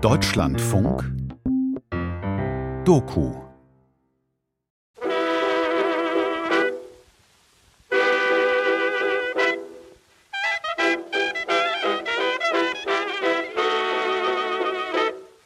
[0.00, 1.04] Deutschlandfunk
[2.86, 3.34] Doku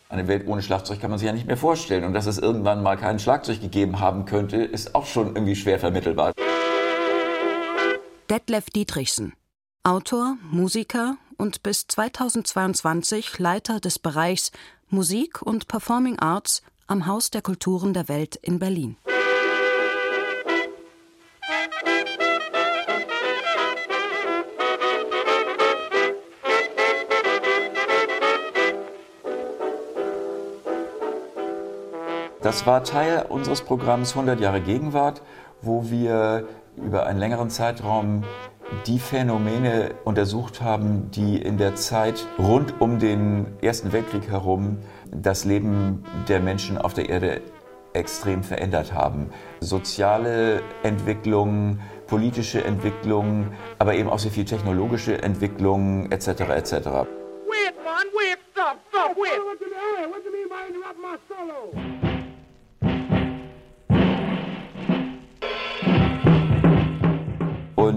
[0.09, 2.05] Eine Welt ohne Schlagzeug kann man sich ja nicht mehr vorstellen.
[2.05, 5.81] Und dass es irgendwann mal kein Schlagzeug gegeben haben könnte, ist auch schon irgendwie schwer
[5.81, 6.31] vermittelbar.
[8.31, 9.33] Detlef Dietrichsen,
[9.83, 14.53] Autor, Musiker und bis 2022 Leiter des Bereichs
[14.89, 18.97] Musik und Performing Arts am Haus der Kulturen der Welt in Berlin.
[32.45, 35.23] Das war Teil unseres Programms 100 Jahre Gegenwart,
[35.63, 38.25] wo wir über einen längeren Zeitraum
[38.87, 44.79] die Phänomene untersucht haben, die in der Zeit rund um den Ersten Weltkrieg herum
[45.11, 47.41] das Leben der Menschen auf der Erde
[47.93, 49.31] extrem verändert haben.
[49.61, 56.29] Soziale Entwicklungen, politische Entwicklungen, aber eben auch sehr viel technologische Entwicklungen etc.
[56.29, 56.73] etc.
[56.73, 59.41] Wait, man, wait, stop, stop, wait.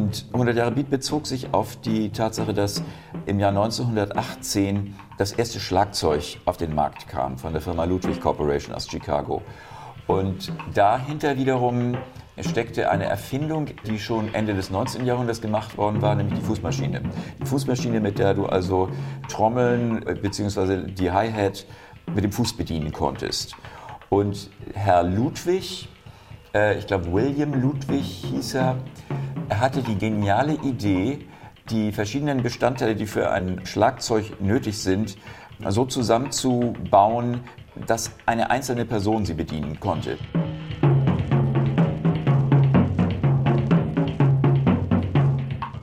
[0.08, 2.82] Und 100 Jahre Beat bezog sich auf die Tatsache, dass
[3.26, 8.74] im Jahr 1918 das erste Schlagzeug auf den Markt kam von der Firma Ludwig Corporation
[8.74, 9.42] aus Chicago.
[10.08, 11.98] Und dahinter wiederum
[12.40, 15.06] steckte eine Erfindung, die schon Ende des 19.
[15.06, 17.02] Jahrhunderts gemacht worden war, nämlich die Fußmaschine.
[17.42, 18.88] Die Fußmaschine, mit der du also
[19.28, 20.90] Trommeln äh, bzw.
[20.90, 21.66] die Hi-Hat
[22.16, 23.58] mit dem Fuß bedienen konntest.
[24.08, 25.90] Und Herr Ludwig,
[26.54, 28.78] äh, ich glaube William Ludwig hieß er,
[29.50, 31.20] er hatte die geniale Idee,
[31.70, 35.18] die verschiedenen Bestandteile, die für ein Schlagzeug nötig sind,
[35.68, 37.42] so zusammenzubauen,
[37.86, 40.18] dass eine einzelne Person sie bedienen konnte.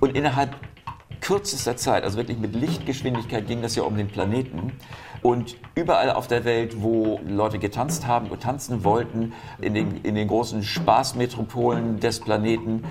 [0.01, 0.55] Und innerhalb
[1.25, 4.73] kürzester Zeit, also wirklich mit Lichtgeschwindigkeit, ging das ja um den Planeten.
[5.23, 10.17] Und überall auf der Welt, wo Leute getanzt haben und tanzen wollten, in den, in
[10.17, 12.85] den großen Spaßmetropolen des Planeten,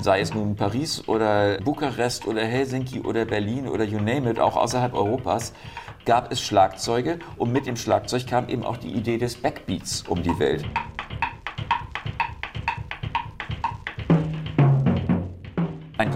[0.00, 4.56] sei es nun Paris oder Bukarest oder Helsinki oder Berlin oder you name it, auch
[4.56, 5.52] außerhalb Europas,
[6.04, 10.22] gab es Schlagzeuge und mit dem Schlagzeug kam eben auch die Idee des Backbeats um
[10.22, 10.64] die Welt.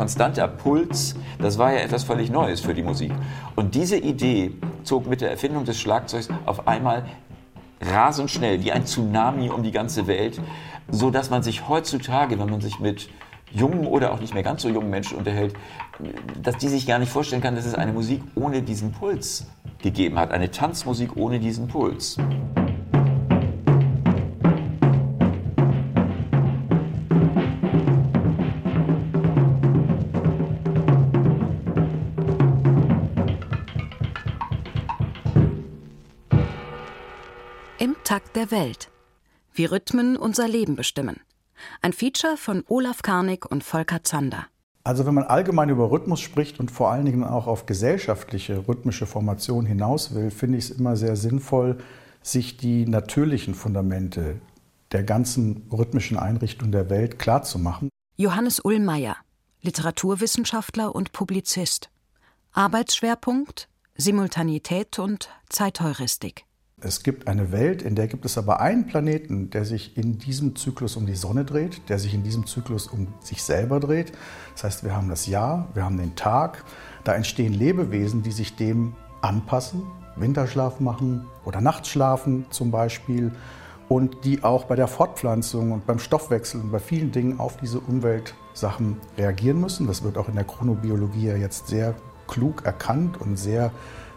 [0.04, 3.10] Konstanter Puls, das war ja etwas völlig Neues für die Musik.
[3.56, 7.06] Und diese Idee zog mit der Erfindung des Schlagzeugs auf einmal
[7.80, 10.42] rasend schnell, wie ein Tsunami um die ganze Welt,
[10.90, 13.08] so dass man sich heutzutage, wenn man sich mit
[13.50, 15.54] jungen oder auch nicht mehr ganz so jungen Menschen unterhält,
[16.42, 19.46] dass die sich gar nicht vorstellen kann, dass es eine Musik ohne diesen Puls
[19.78, 22.18] gegeben hat, eine Tanzmusik ohne diesen Puls.
[38.04, 38.90] Takt der Welt.
[39.54, 41.20] Wie Rhythmen unser Leben bestimmen.
[41.80, 44.46] Ein Feature von Olaf Karnig und Volker Zander.
[44.84, 49.06] Also wenn man allgemein über Rhythmus spricht und vor allen Dingen auch auf gesellschaftliche rhythmische
[49.06, 51.78] Formation hinaus will, finde ich es immer sehr sinnvoll,
[52.22, 54.40] sich die natürlichen Fundamente
[54.92, 57.88] der ganzen rhythmischen Einrichtung der Welt klarzumachen.
[58.16, 59.16] Johannes Ullmeier,
[59.62, 61.88] Literaturwissenschaftler und Publizist.
[62.52, 66.44] Arbeitsschwerpunkt Simultanität und Zeitheuristik.
[66.84, 70.54] Es gibt eine Welt, in der gibt es aber einen Planeten, der sich in diesem
[70.54, 74.12] Zyklus um die Sonne dreht, der sich in diesem Zyklus um sich selber dreht.
[74.52, 76.62] Das heißt, wir haben das Jahr, wir haben den Tag.
[77.02, 79.82] Da entstehen Lebewesen, die sich dem anpassen,
[80.16, 83.32] Winterschlaf machen oder Nachtschlafen zum Beispiel
[83.88, 87.80] und die auch bei der Fortpflanzung und beim Stoffwechsel und bei vielen Dingen auf diese
[87.80, 89.86] Umweltsachen reagieren müssen.
[89.86, 91.94] Das wird auch in der Chronobiologie ja jetzt sehr
[92.28, 93.70] klug erkannt und sehr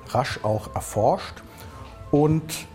[0.09, 1.43] rasch auch erforscht.
[2.11, 2.67] Und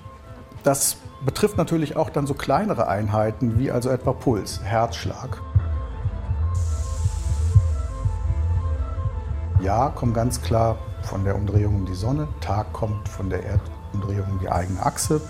[0.63, 5.41] das betrifft natürlich auch dann so kleinere Einheiten wie also etwa Puls, Herzschlag.
[9.63, 14.33] Jahr kommt ganz klar von der Umdrehung um die Sonne, Tag kommt von der Erdumdrehung
[14.33, 15.21] um die eigene Achse,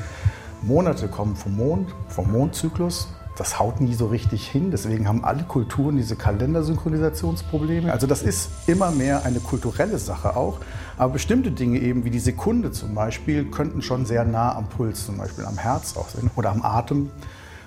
[0.62, 4.70] Monate kommen vom Mond, vom Mondzyklus, das haut nie so richtig hin.
[4.70, 7.90] Deswegen haben alle Kulturen diese Kalendersynchronisationsprobleme.
[7.90, 10.58] Also das ist immer mehr eine kulturelle Sache auch.
[11.02, 15.04] Aber bestimmte Dinge eben wie die Sekunde zum Beispiel könnten schon sehr nah am Puls,
[15.04, 17.10] zum Beispiel am Herz auch sein oder am Atem.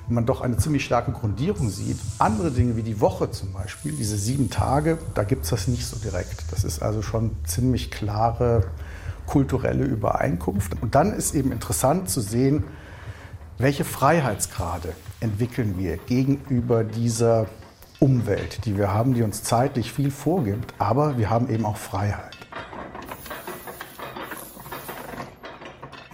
[0.07, 1.97] Wenn man doch eine ziemlich starke Grundierung sieht.
[2.17, 5.85] Andere Dinge wie die Woche zum Beispiel, diese sieben Tage, da gibt es das nicht
[5.85, 6.45] so direkt.
[6.51, 8.67] Das ist also schon ziemlich klare
[9.25, 10.81] kulturelle Übereinkunft.
[10.81, 12.63] Und dann ist eben interessant zu sehen,
[13.57, 17.47] welche Freiheitsgrade entwickeln wir gegenüber dieser
[17.99, 22.38] Umwelt, die wir haben, die uns zeitlich viel vorgibt, aber wir haben eben auch Freiheit.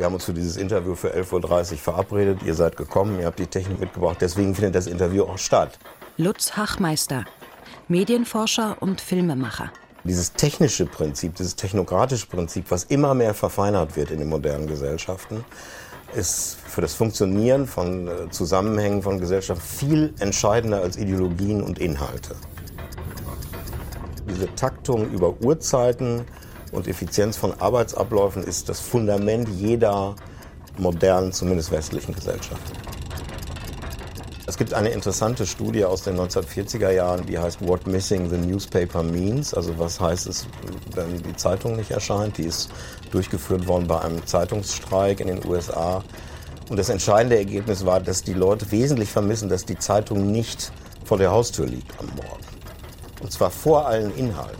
[0.01, 2.39] Wir haben uns für dieses Interview für 11.30 Uhr verabredet.
[2.43, 4.17] Ihr seid gekommen, ihr habt die Technik mitgebracht.
[4.19, 5.77] Deswegen findet das Interview auch statt.
[6.17, 7.23] Lutz Hachmeister,
[7.87, 9.71] Medienforscher und Filmemacher.
[10.03, 15.45] Dieses technische Prinzip, dieses technokratische Prinzip, was immer mehr verfeinert wird in den modernen Gesellschaften,
[16.15, 22.35] ist für das Funktionieren von äh, Zusammenhängen von Gesellschaften viel entscheidender als Ideologien und Inhalte.
[24.27, 26.25] Diese Taktung über Uhrzeiten
[26.71, 30.15] und Effizienz von Arbeitsabläufen ist das Fundament jeder
[30.77, 32.61] modernen, zumindest westlichen Gesellschaft.
[34.47, 39.01] Es gibt eine interessante Studie aus den 1940er Jahren, die heißt What Missing the Newspaper
[39.01, 40.45] Means, also was heißt es,
[40.93, 42.37] wenn die Zeitung nicht erscheint.
[42.37, 42.69] Die ist
[43.11, 46.03] durchgeführt worden bei einem Zeitungsstreik in den USA.
[46.69, 50.71] Und das entscheidende Ergebnis war, dass die Leute wesentlich vermissen, dass die Zeitung nicht
[51.05, 52.43] vor der Haustür liegt am Morgen.
[53.21, 54.57] Und zwar vor allen Inhalten.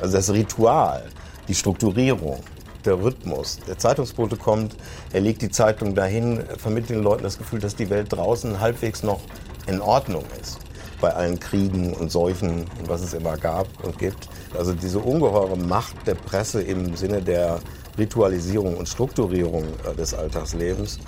[0.00, 1.10] Also das Ritual,
[1.48, 2.40] die Strukturierung,
[2.84, 3.58] der Rhythmus.
[3.66, 4.76] Der Zeitungsbote kommt,
[5.12, 9.02] er legt die Zeitung dahin, vermittelt den Leuten das Gefühl, dass die Welt draußen halbwegs
[9.02, 9.20] noch
[9.66, 10.58] in Ordnung ist.
[11.00, 14.28] Bei allen Kriegen und Seuchen und was es immer gab und gibt.
[14.56, 17.60] Also diese ungeheure Macht der Presse im Sinne der
[17.98, 20.98] Ritualisierung und Strukturierung äh, des Alltagslebens,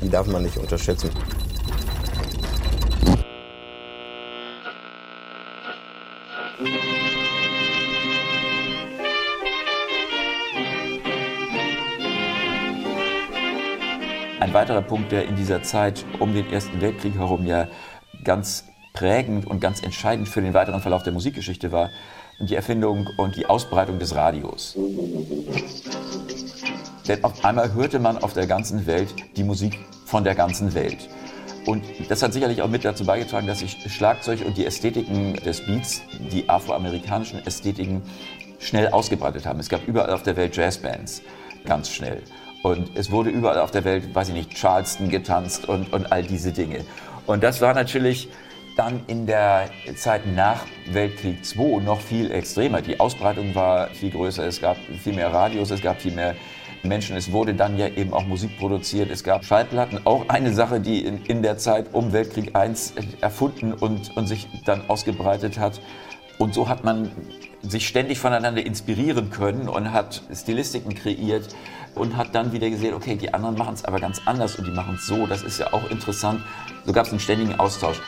[0.00, 1.10] die darf man nicht unterschätzen.
[14.50, 17.68] Ein weiterer Punkt, der in dieser Zeit um den Ersten Weltkrieg herum ja
[18.24, 21.90] ganz prägend und ganz entscheidend für den weiteren Verlauf der Musikgeschichte war,
[22.40, 24.76] die Erfindung und die Ausbreitung des Radios.
[27.06, 31.08] Denn auf einmal hörte man auf der ganzen Welt die Musik von der ganzen Welt.
[31.64, 35.64] Und das hat sicherlich auch mit dazu beigetragen, dass sich Schlagzeug und die Ästhetiken des
[35.64, 36.02] Beats,
[36.32, 38.02] die afroamerikanischen Ästhetiken,
[38.58, 39.60] schnell ausgebreitet haben.
[39.60, 41.22] Es gab überall auf der Welt Jazzbands,
[41.64, 42.24] ganz schnell.
[42.62, 46.22] Und es wurde überall auf der Welt, weiß ich nicht, Charleston getanzt und, und all
[46.22, 46.84] diese Dinge.
[47.26, 48.28] Und das war natürlich
[48.76, 52.82] dann in der Zeit nach Weltkrieg II noch viel extremer.
[52.82, 56.34] Die Ausbreitung war viel größer, es gab viel mehr Radios, es gab viel mehr
[56.82, 57.16] Menschen.
[57.16, 60.00] Es wurde dann ja eben auch Musik produziert, es gab Schallplatten.
[60.04, 62.72] Auch eine Sache, die in, in der Zeit um Weltkrieg I
[63.20, 65.80] erfunden und, und sich dann ausgebreitet hat.
[66.38, 67.10] Und so hat man
[67.62, 71.54] sich ständig voneinander inspirieren können und hat Stilistiken kreiert,
[71.94, 74.70] und hat dann wieder gesehen, okay, die anderen machen es aber ganz anders und die
[74.70, 75.26] machen es so.
[75.26, 76.42] Das ist ja auch interessant.
[76.84, 78.00] So gab es einen ständigen Austausch.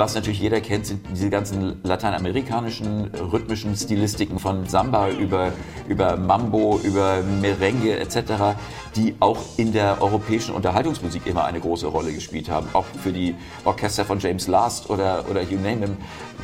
[0.00, 5.52] Was natürlich jeder kennt, sind diese ganzen lateinamerikanischen rhythmischen Stilistiken von Samba über,
[5.88, 8.56] über Mambo, über Merengue etc.,
[8.96, 12.68] die auch in der europäischen Unterhaltungsmusik immer eine große Rolle gespielt haben.
[12.72, 13.34] Auch für die
[13.66, 15.96] Orchester von James Last oder, oder You Name Him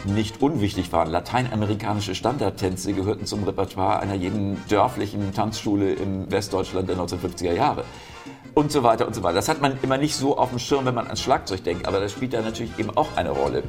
[0.04, 1.10] nicht unwichtig waren.
[1.10, 7.84] Lateinamerikanische Standardtänze gehörten zum Repertoire einer jeden dörflichen Tanzschule im Westdeutschland der 1950er Jahre
[8.56, 9.34] und so weiter und so weiter.
[9.36, 12.00] Das hat man immer nicht so auf dem Schirm, wenn man ans Schlagzeug denkt, aber
[12.00, 13.62] das spielt da natürlich eben auch eine Rolle.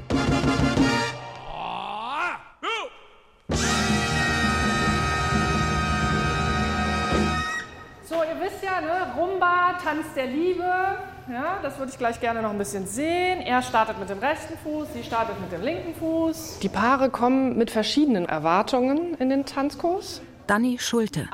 [8.06, 12.42] So, ihr wisst ja, ne, Rumba, Tanz der Liebe, ja, das würde ich gleich gerne
[12.42, 13.42] noch ein bisschen sehen.
[13.42, 16.60] Er startet mit dem rechten Fuß, sie startet mit dem linken Fuß.
[16.60, 20.22] Die Paare kommen mit verschiedenen Erwartungen in den Tanzkurs.
[20.48, 21.28] Dani Schulte,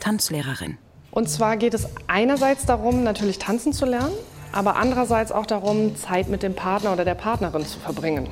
[0.00, 0.78] Tanzlehrerin.
[1.10, 4.12] Und zwar geht es einerseits darum, natürlich tanzen zu lernen,
[4.52, 8.28] aber andererseits auch darum, Zeit mit dem Partner oder der Partnerin zu verbringen.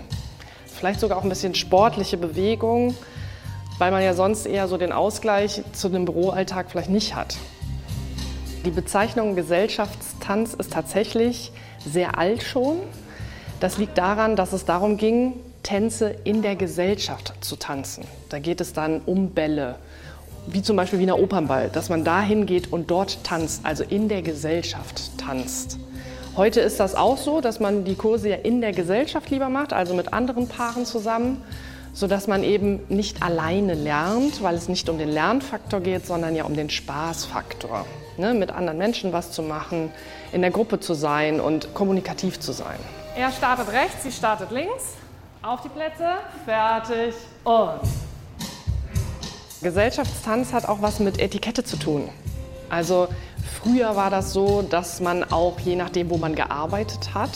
[0.66, 2.94] Vielleicht sogar auch ein bisschen sportliche Bewegung,
[3.78, 7.36] weil man ja sonst eher so den Ausgleich zu dem Büroalltag vielleicht nicht hat.
[8.64, 11.52] Die Bezeichnung Gesellschaftstanz ist tatsächlich
[11.84, 12.78] sehr alt schon.
[13.60, 18.04] Das liegt daran, dass es darum ging, Tänze in der Gesellschaft zu tanzen.
[18.28, 19.76] Da geht es dann um Bälle,
[20.46, 24.22] wie zum Beispiel Wiener Opernball, dass man da hingeht und dort tanzt, also in der
[24.22, 25.78] Gesellschaft tanzt.
[26.36, 29.72] Heute ist das auch so, dass man die Kurse ja in der Gesellschaft lieber macht,
[29.72, 31.42] also mit anderen Paaren zusammen,
[31.94, 36.44] sodass man eben nicht alleine lernt, weil es nicht um den Lernfaktor geht, sondern ja
[36.44, 37.86] um den Spaßfaktor.
[38.18, 38.34] Ne?
[38.34, 39.90] Mit anderen Menschen was zu machen,
[40.32, 42.78] in der Gruppe zu sein und kommunikativ zu sein.
[43.16, 44.92] Er startet rechts, sie startet links.
[45.40, 47.80] Auf die Plätze, fertig und
[49.62, 52.08] Gesellschaftstanz hat auch was mit Etikette zu tun.
[52.68, 53.08] Also
[53.66, 57.30] Früher war das so, dass man auch, je nachdem, wo man gearbeitet hat,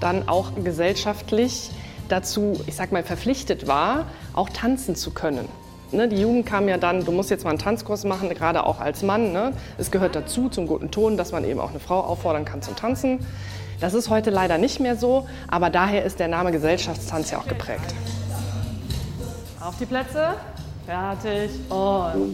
[0.00, 1.70] dann auch gesellschaftlich
[2.08, 5.48] dazu, ich sag mal, verpflichtet war, auch tanzen zu können.
[5.92, 8.80] Ne, die Jugend kam ja dann, du musst jetzt mal einen Tanzkurs machen, gerade auch
[8.80, 9.32] als Mann.
[9.32, 9.52] Ne?
[9.78, 12.74] Es gehört dazu, zum guten Ton, dass man eben auch eine Frau auffordern kann zum
[12.74, 13.24] Tanzen.
[13.78, 17.46] Das ist heute leider nicht mehr so, aber daher ist der Name Gesellschaftstanz ja auch
[17.46, 17.94] geprägt.
[19.60, 20.34] Auf die Plätze,
[20.86, 22.32] fertig und.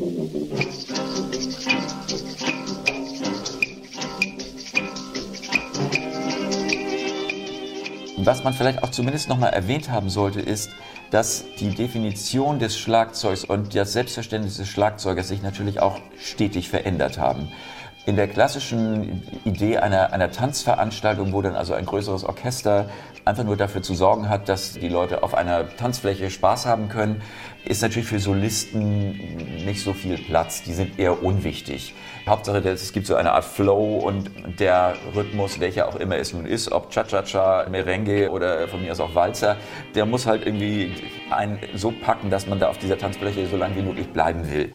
[8.24, 10.70] Was man vielleicht auch zumindest noch mal erwähnt haben sollte, ist,
[11.10, 17.18] dass die Definition des Schlagzeugs und das Selbstverständnis des Schlagzeugers sich natürlich auch stetig verändert
[17.18, 17.50] haben.
[18.08, 22.88] In der klassischen Idee einer, einer Tanzveranstaltung, wo dann also ein größeres Orchester
[23.26, 27.20] einfach nur dafür zu sorgen hat, dass die Leute auf einer Tanzfläche Spaß haben können,
[27.66, 30.62] ist natürlich für Solisten nicht so viel Platz.
[30.62, 31.92] Die sind eher unwichtig.
[32.26, 36.46] Hauptsache, es gibt so eine Art Flow und der Rhythmus, welcher auch immer es nun
[36.46, 39.58] ist, ob Cha-Cha-Cha, Merengue oder von mir aus auch Walzer,
[39.94, 40.94] der muss halt irgendwie
[41.28, 44.72] einen so packen, dass man da auf dieser Tanzfläche so lange wie möglich bleiben will.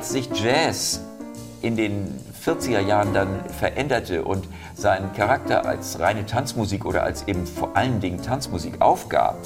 [0.00, 1.02] Als sich Jazz
[1.60, 7.46] in den 40er Jahren dann veränderte und seinen Charakter als reine Tanzmusik oder als eben
[7.46, 9.36] vor allen Dingen Tanzmusik aufgab,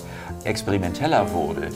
[0.44, 1.70] experimenteller wurde,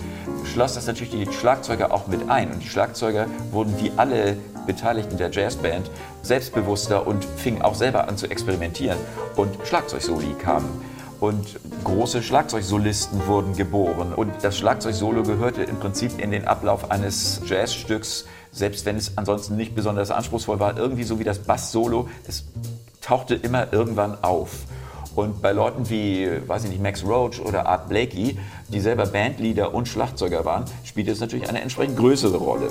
[0.44, 2.52] schloss das natürlich die Schlagzeuger auch mit ein.
[2.52, 5.90] Und die Schlagzeuger wurden wie alle Beteiligten der Jazzband
[6.22, 8.98] selbstbewusster und fingen auch selber an zu experimentieren.
[9.34, 10.68] Und Schlagzeugsoli kamen
[11.20, 14.14] und große Schlagzeugsolisten wurden geboren.
[14.14, 19.56] Und das Schlagzeugsolo gehörte im Prinzip in den Ablauf eines Jazzstücks, selbst wenn es ansonsten
[19.56, 22.44] nicht besonders anspruchsvoll war, irgendwie so wie das Bass-Solo, es
[23.00, 24.50] tauchte immer irgendwann auf.
[25.14, 29.74] Und bei Leuten wie, weiß ich nicht, Max Roach oder Art Blakey, die selber Bandleader
[29.74, 32.70] und Schlagzeuger waren, spielte es natürlich eine entsprechend größere Rolle.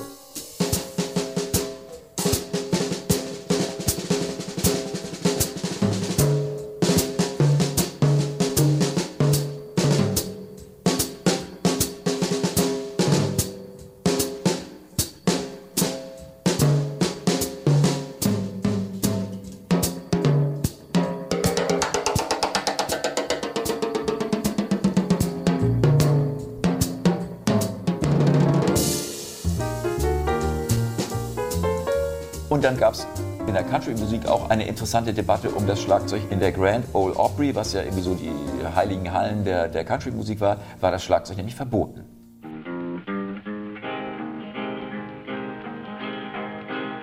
[34.48, 38.02] Auch eine interessante Debatte um das Schlagzeug in der Grand Ole Opry, was ja irgendwie
[38.02, 38.32] so die
[38.76, 42.06] heiligen Hallen der, der Country-Musik war, war das Schlagzeug nämlich verboten.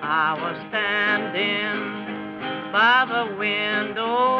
[0.01, 2.05] I was standing
[2.71, 4.39] by the window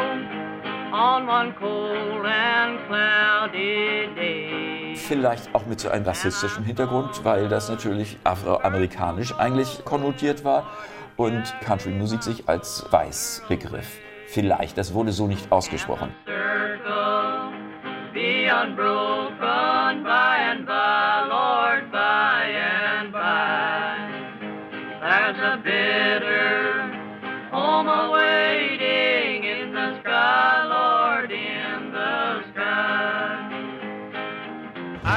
[0.92, 4.96] on one cold and cloudy day.
[4.96, 10.66] Vielleicht auch mit so einem rassistischen Hintergrund, weil das natürlich afroamerikanisch eigentlich konnotiert war
[11.16, 13.98] und Country-Musik sich als weiß begriff.
[14.26, 16.14] Vielleicht, das wurde so nicht ausgesprochen.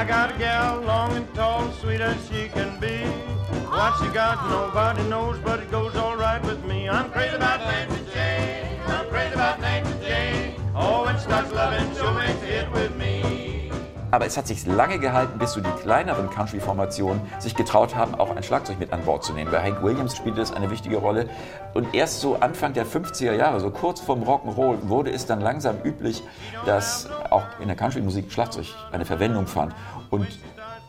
[0.00, 3.39] I got a gal long and tall, sweet as she can be.
[3.70, 6.88] What she got, nobody knows, but it goes all right with me.
[6.88, 8.80] I'm crazy about Nancy Jane.
[8.88, 10.54] I'm crazy about Nancy Jane.
[10.74, 13.70] Oh, when she starts loving, she'll make a hit with me.
[14.10, 18.34] Aber es hat sich lange gehalten, bis so die kleineren Country-Formationen sich getraut haben, auch
[18.34, 19.52] ein Schlagzeug mit an Bord zu nehmen.
[19.52, 21.28] Bei Hank Williams spielte das eine wichtige Rolle.
[21.72, 25.76] Und erst so Anfang der 50er Jahre, so kurz vorm Rock'n'Roll, wurde es dann langsam
[25.84, 26.24] üblich,
[26.66, 29.76] dass auch in der Country-Musik Schlagzeug eine Verwendung fand.
[30.10, 30.26] Und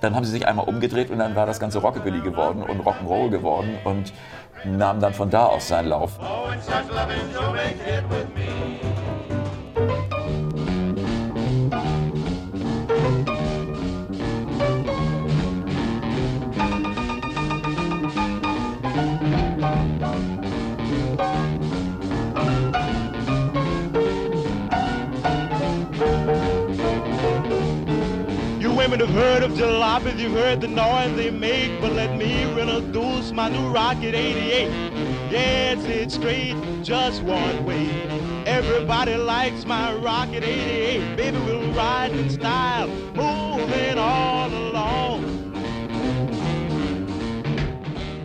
[0.02, 3.30] dann haben sie sich einmal umgedreht und dann war das ganze Rockabilly geworden und Rock'n'Roll
[3.30, 4.12] geworden und
[4.66, 6.20] nahm dann von da aus seinen Lauf.
[6.20, 6.52] Oh,
[29.12, 33.50] have heard of jalopies, you've heard the noise they make, but let me introduce my
[33.50, 34.70] new Rocket 88.
[35.32, 37.90] Yeah, it's it straight, just one way.
[38.46, 41.18] Everybody likes my Rocket 88.
[41.18, 45.42] Baby, we'll ride in style, moving all along.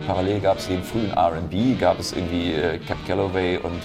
[0.07, 3.81] parallel gab es den frühen R&B, gab es irgendwie äh, Cap Calloway und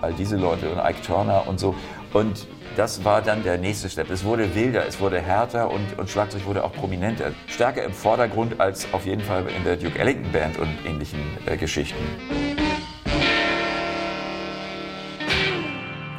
[0.00, 1.74] all diese Leute und Ike Turner und so.
[2.14, 2.46] Und
[2.78, 4.08] das war dann der nächste Step.
[4.08, 7.32] Es wurde wilder, es wurde härter und, und Schlagzeug wurde auch prominenter.
[7.48, 11.56] Stärker im Vordergrund als auf jeden Fall in der Duke Ellington Band und ähnlichen äh,
[11.56, 11.98] Geschichten.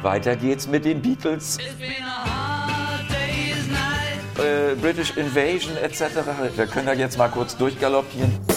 [0.02, 1.56] Weiter geht's mit den Beatles.
[4.36, 6.02] Äh, British Invasion etc.
[6.56, 8.49] Wir können da jetzt mal kurz durchgaloppieren.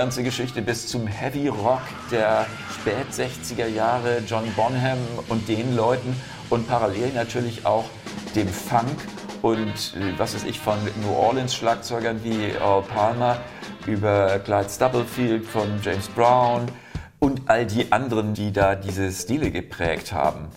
[0.00, 4.96] Ganze Geschichte bis zum Heavy Rock der spät 60er Jahre, John Bonham
[5.28, 6.16] und den Leuten
[6.48, 7.84] und parallel natürlich auch
[8.34, 8.96] dem Funk
[9.42, 13.42] und äh, was weiß ich von New Orleans Schlagzeugern wie Earl Palmer
[13.86, 16.64] über Clyde Stubblefield von James Brown
[17.18, 20.48] und all die anderen, die da diese Stile geprägt haben.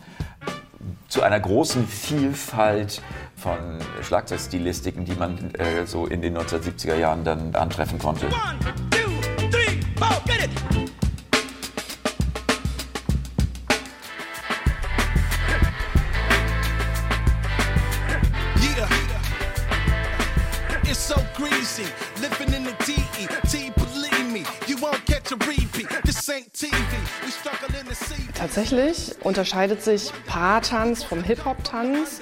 [1.09, 3.01] Zu einer großen Vielfalt
[3.35, 8.27] von Schlagzeugstilistiken, die man äh, so in den 1970er Jahren dann antreffen konnte.
[8.27, 8.92] One.
[28.43, 32.21] Tatsächlich unterscheidet sich Paartanz vom Hip-Hop-Tanz.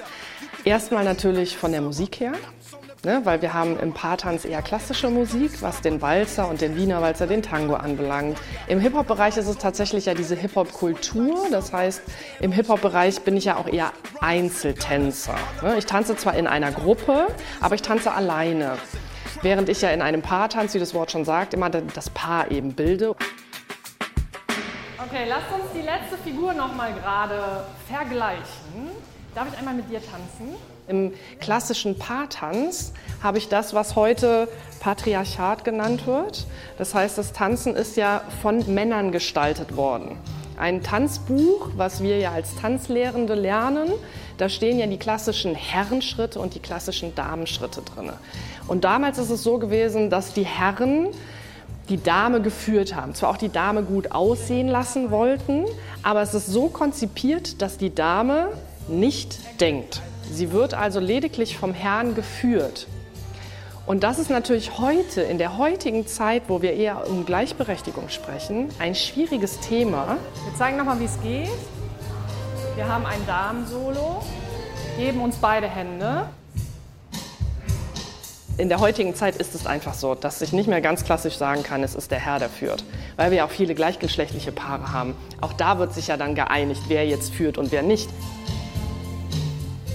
[0.64, 2.32] Erstmal natürlich von der Musik her.
[3.04, 7.02] Ne, weil wir haben im Paartanz eher klassische Musik, was den Walzer und den Wiener
[7.02, 8.38] Walzer, den Tango anbelangt.
[8.68, 11.48] Im Hip-Hop-Bereich ist es tatsächlich ja diese Hip-Hop-Kultur.
[11.50, 12.00] Das heißt,
[12.38, 13.90] im Hip-Hop-Bereich bin ich ja auch eher
[14.20, 15.34] Einzeltänzer.
[15.62, 17.26] Ne, ich tanze zwar in einer Gruppe,
[17.60, 18.78] aber ich tanze alleine.
[19.42, 22.72] Während ich ja in einem Paartanz, wie das Wort schon sagt, immer das Paar eben
[22.74, 23.16] bilde.
[25.04, 28.92] Okay, lasst uns die letzte Figur noch mal gerade vergleichen.
[29.34, 30.54] Darf ich einmal mit dir tanzen?
[30.92, 34.46] Im klassischen Paartanz habe ich das, was heute
[34.80, 36.44] Patriarchat genannt wird.
[36.76, 40.18] Das heißt, das Tanzen ist ja von Männern gestaltet worden.
[40.58, 43.88] Ein Tanzbuch, was wir ja als Tanzlehrende lernen,
[44.36, 48.10] da stehen ja die klassischen Herrenschritte und die klassischen Damenschritte drin.
[48.68, 51.06] Und damals ist es so gewesen, dass die Herren
[51.88, 53.14] die Dame geführt haben.
[53.14, 55.64] Zwar auch die Dame gut aussehen lassen wollten,
[56.02, 58.48] aber es ist so konzipiert, dass die Dame
[58.88, 60.02] nicht denkt.
[60.32, 62.86] Sie wird also lediglich vom Herrn geführt.
[63.84, 68.70] Und das ist natürlich heute, in der heutigen Zeit, wo wir eher um Gleichberechtigung sprechen,
[68.78, 70.16] ein schwieriges Thema.
[70.46, 71.50] Wir zeigen nochmal, wie es geht.
[72.76, 74.22] Wir haben ein Damensolo,
[74.96, 76.26] geben uns beide Hände.
[78.56, 81.62] In der heutigen Zeit ist es einfach so, dass ich nicht mehr ganz klassisch sagen
[81.62, 82.84] kann, es ist der Herr, der führt,
[83.16, 85.14] weil wir auch viele gleichgeschlechtliche Paare haben.
[85.42, 88.08] Auch da wird sich ja dann geeinigt, wer jetzt führt und wer nicht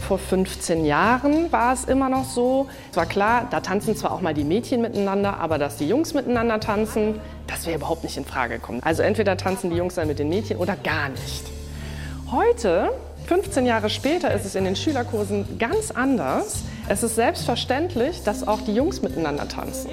[0.07, 2.67] vor 15 Jahren war es immer noch so.
[2.89, 6.13] Es war klar, da tanzen zwar auch mal die Mädchen miteinander, aber dass die Jungs
[6.13, 8.79] miteinander tanzen, das wäre überhaupt nicht in Frage gekommen.
[8.85, 11.43] Also entweder tanzen die Jungs dann mit den Mädchen oder gar nicht.
[12.31, 12.91] Heute,
[13.25, 16.63] 15 Jahre später, ist es in den Schülerkursen ganz anders.
[16.87, 19.89] Es ist selbstverständlich, dass auch die Jungs miteinander tanzen.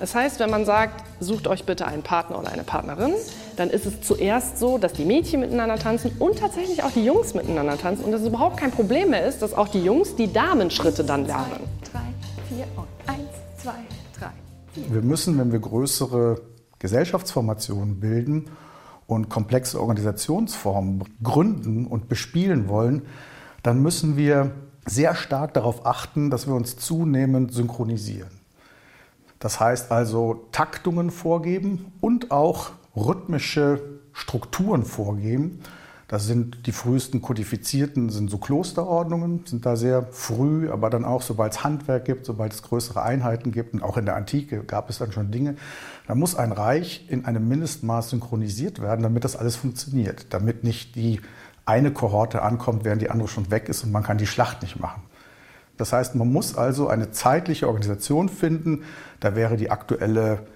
[0.00, 3.12] Das heißt, wenn man sagt, sucht euch bitte einen Partner oder eine Partnerin,
[3.56, 7.34] dann ist es zuerst so, dass die Mädchen miteinander tanzen und tatsächlich auch die Jungs
[7.34, 10.32] miteinander tanzen und dass es überhaupt kein Problem mehr ist, dass auch die Jungs die
[10.32, 11.60] Damenschritte dann lernen.
[11.90, 12.00] Drei,
[12.48, 13.30] vier und eins,
[13.62, 13.74] zwei,
[14.18, 14.30] drei.
[14.74, 16.40] Wir müssen, wenn wir größere
[16.78, 18.50] Gesellschaftsformationen bilden
[19.06, 23.02] und komplexe Organisationsformen gründen und bespielen wollen,
[23.62, 24.52] dann müssen wir
[24.86, 28.30] sehr stark darauf achten, dass wir uns zunehmend synchronisieren.
[29.38, 33.80] Das heißt also Taktungen vorgeben und auch rhythmische
[34.12, 35.60] Strukturen vorgeben.
[36.08, 41.22] Das sind die frühesten kodifizierten, sind so Klosterordnungen, sind da sehr früh, aber dann auch,
[41.22, 44.90] sobald es Handwerk gibt, sobald es größere Einheiten gibt und auch in der Antike gab
[44.90, 45.56] es dann schon Dinge,
[46.06, 50.96] da muss ein Reich in einem Mindestmaß synchronisiert werden, damit das alles funktioniert, damit nicht
[50.96, 51.22] die
[51.64, 54.78] eine Kohorte ankommt, während die andere schon weg ist und man kann die Schlacht nicht
[54.78, 55.02] machen.
[55.78, 58.82] Das heißt, man muss also eine zeitliche Organisation finden.
[59.20, 60.46] Da wäre die aktuelle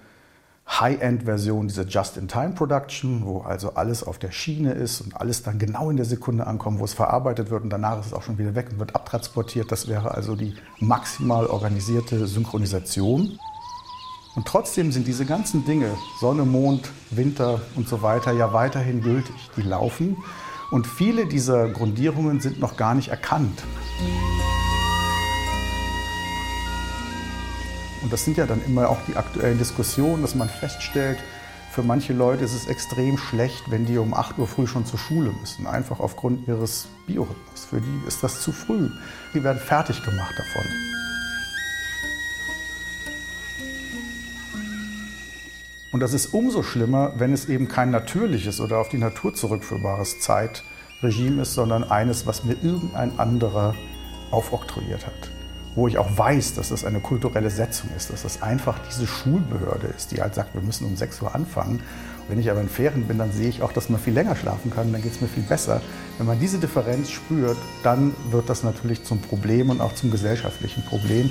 [0.69, 5.97] High-End-Version dieser Just-in-Time-Production, wo also alles auf der Schiene ist und alles dann genau in
[5.97, 8.67] der Sekunde ankommt, wo es verarbeitet wird und danach ist es auch schon wieder weg
[8.71, 9.71] und wird abtransportiert.
[9.71, 13.39] Das wäre also die maximal organisierte Synchronisation.
[14.35, 19.35] Und trotzdem sind diese ganzen Dinge, Sonne, Mond, Winter und so weiter, ja weiterhin gültig.
[19.55, 20.17] Die laufen
[20.69, 23.63] Und viele dieser Grundierungen sind noch gar nicht erkannt.
[28.01, 31.17] Und das sind ja dann immer auch die aktuellen Diskussionen, dass man feststellt,
[31.71, 34.97] für manche Leute ist es extrem schlecht, wenn die um 8 Uhr früh schon zur
[34.97, 37.65] Schule müssen, einfach aufgrund ihres Biorhythmus.
[37.65, 38.89] Für die ist das zu früh.
[39.35, 40.65] Die werden fertig gemacht davon.
[45.91, 50.19] Und das ist umso schlimmer, wenn es eben kein natürliches oder auf die Natur zurückführbares
[50.19, 53.75] Zeitregime ist, sondern eines, was mir irgendein anderer
[54.31, 55.36] aufoktroyiert hat
[55.77, 59.85] wo ich auch weiß, dass das eine kulturelle Setzung ist, dass das einfach diese Schulbehörde
[59.95, 61.81] ist, die halt sagt, wir müssen um 6 Uhr anfangen.
[62.27, 64.71] Wenn ich aber in Ferien bin, dann sehe ich auch, dass man viel länger schlafen
[64.71, 65.81] kann, dann geht es mir viel besser.
[66.17, 70.83] Wenn man diese Differenz spürt, dann wird das natürlich zum Problem und auch zum gesellschaftlichen
[70.83, 71.29] Problem.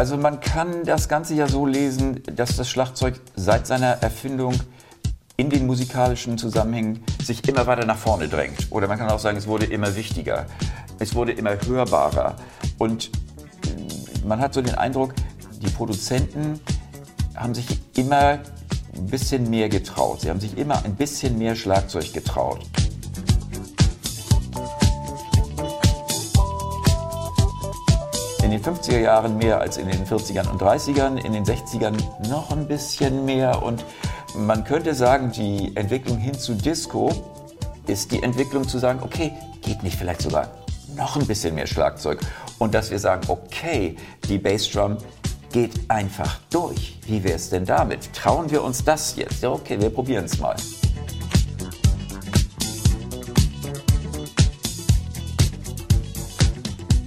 [0.00, 4.54] Also man kann das Ganze ja so lesen, dass das Schlagzeug seit seiner Erfindung
[5.36, 8.68] in den musikalischen Zusammenhängen sich immer weiter nach vorne drängt.
[8.70, 10.46] Oder man kann auch sagen, es wurde immer wichtiger,
[10.98, 12.36] es wurde immer hörbarer.
[12.78, 13.10] Und
[14.24, 15.12] man hat so den Eindruck,
[15.60, 16.58] die Produzenten
[17.36, 18.38] haben sich immer
[18.96, 20.22] ein bisschen mehr getraut.
[20.22, 22.64] Sie haben sich immer ein bisschen mehr Schlagzeug getraut.
[28.50, 31.94] In den 50er Jahren mehr als in den 40ern und 30ern, in den 60ern
[32.28, 33.62] noch ein bisschen mehr.
[33.62, 33.84] Und
[34.34, 37.12] man könnte sagen, die Entwicklung hin zu Disco
[37.86, 39.32] ist die Entwicklung zu sagen, okay,
[39.62, 40.48] geht nicht vielleicht sogar
[40.96, 42.18] noch ein bisschen mehr Schlagzeug.
[42.58, 43.94] Und dass wir sagen, okay,
[44.28, 44.96] die Bassdrum
[45.52, 46.98] geht einfach durch.
[47.06, 48.12] Wie wäre es denn damit?
[48.12, 49.42] Trauen wir uns das jetzt?
[49.42, 50.56] Ja, okay, wir probieren es mal.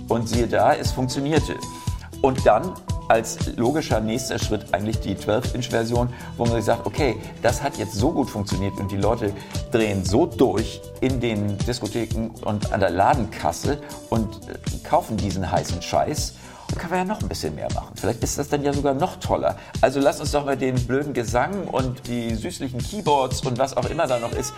[0.07, 1.55] Und siehe da, es funktionierte.
[2.21, 2.73] Und dann
[3.07, 7.93] als logischer nächster Schritt eigentlich die 12-Inch-Version, wo man sich sagt, okay, das hat jetzt
[7.93, 9.33] so gut funktioniert und die Leute
[9.71, 15.81] drehen so durch in den Diskotheken und an der Ladenkasse und äh, kaufen diesen heißen
[15.81, 16.35] Scheiß.
[16.69, 17.93] Dann können wir ja noch ein bisschen mehr machen.
[17.95, 19.57] Vielleicht ist das dann ja sogar noch toller.
[19.81, 23.85] Also lass uns doch mal den blöden Gesang und die süßlichen Keyboards und was auch
[23.85, 24.53] immer da noch ist,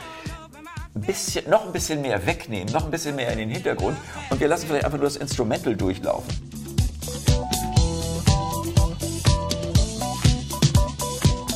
[1.01, 3.97] bisschen, noch ein bisschen mehr wegnehmen, noch ein bisschen mehr in den Hintergrund
[4.29, 6.33] und wir lassen vielleicht einfach nur das Instrumental durchlaufen.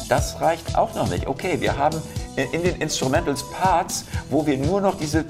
[0.08, 1.28] Das reicht auch noch nicht.
[1.28, 2.02] Okay, wir haben
[2.36, 5.25] in den Instrumentals Parts, wo wir nur noch diese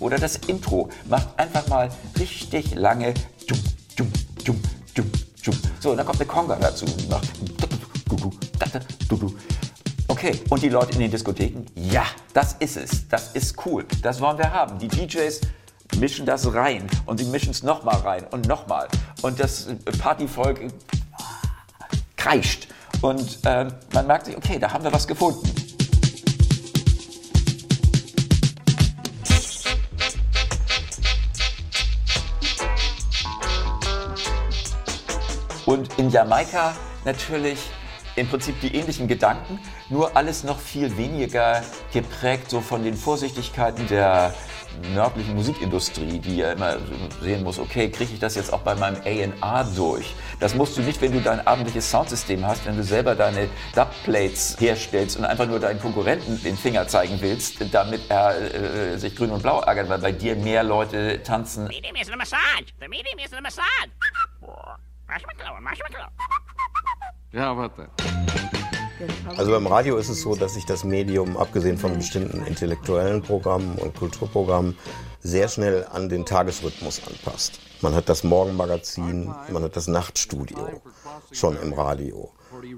[0.00, 3.14] oder das Intro macht einfach mal richtig lange
[5.80, 6.84] so, dann kommt eine Conga dazu,
[10.16, 11.66] Okay, und die Leute in den Diskotheken?
[11.74, 13.06] Ja, das ist es.
[13.06, 13.84] Das ist cool.
[14.00, 14.78] Das wollen wir haben.
[14.78, 15.42] Die DJs
[15.98, 18.88] mischen das rein und sie mischen es nochmal rein und nochmal.
[19.20, 20.72] Und das Partyvolk
[22.16, 22.66] kreischt.
[23.02, 25.52] Und äh, man merkt sich, okay, da haben wir was gefunden.
[35.66, 36.74] Und in Jamaika
[37.04, 37.58] natürlich
[38.16, 43.86] im Prinzip die ähnlichen Gedanken, nur alles noch viel weniger geprägt so von den Vorsichtigkeiten
[43.88, 44.34] der
[44.94, 46.76] nördlichen Musikindustrie, die ja immer
[47.22, 50.14] sehen muss, okay, kriege ich das jetzt auch bei meinem A&R durch?
[50.40, 54.56] Das musst du nicht, wenn du dein abendliches Soundsystem hast, wenn du selber deine Dubplates
[54.58, 59.30] herstellst und einfach nur deinen Konkurrenten den Finger zeigen willst, damit er äh, sich grün
[59.30, 61.68] und blau ärgert, weil bei dir mehr Leute tanzen.
[61.68, 62.72] The medium is a massage.
[62.80, 63.90] The medium is a massage.
[65.08, 66.08] Marshmallow, marshmallow.
[67.36, 67.88] Ja, warte.
[69.36, 73.76] Also beim Radio ist es so, dass sich das Medium, abgesehen von bestimmten intellektuellen Programmen
[73.76, 74.74] und Kulturprogrammen,
[75.20, 77.60] sehr schnell an den Tagesrhythmus anpasst.
[77.82, 80.80] Man hat das Morgenmagazin, man hat das Nachtstudio
[81.30, 82.30] schon im Radio.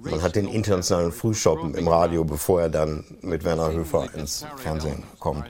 [0.03, 5.05] Man hat den internationalen Frühschoppen im Radio, bevor er dann mit Werner Höfer ins Fernsehen
[5.21, 5.44] kommt.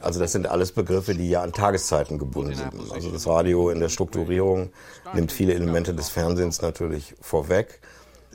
[0.00, 2.72] Also das sind alles Begriffe, die ja an Tageszeiten gebunden sind.
[2.90, 4.70] Also das Radio in der Strukturierung
[5.12, 7.80] nimmt viele Elemente des Fernsehens natürlich vorweg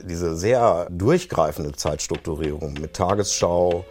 [0.02, 3.84] diese sehr durchgreifende Zeitstrukturierung mit Tagesschau,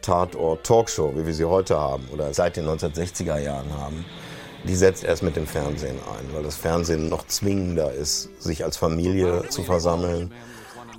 [0.00, 4.04] Tatort, Talkshow, wie wir sie heute haben oder seit den 1960er Jahren haben,
[4.64, 8.76] die setzt erst mit dem Fernsehen ein, weil das Fernsehen noch zwingender ist, sich als
[8.76, 10.32] Familie zu versammeln.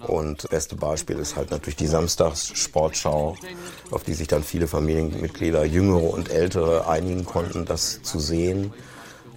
[0.08, 3.38] Und das beste Beispiel ist halt natürlich die Samstagssportschau,
[3.92, 8.74] auf die sich dann viele Familienmitglieder, jüngere und ältere, einigen konnten, das zu sehen.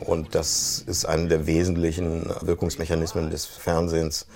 [0.00, 4.26] Und das ist einer der wesentlichen Wirkungsmechanismen des Fernsehens,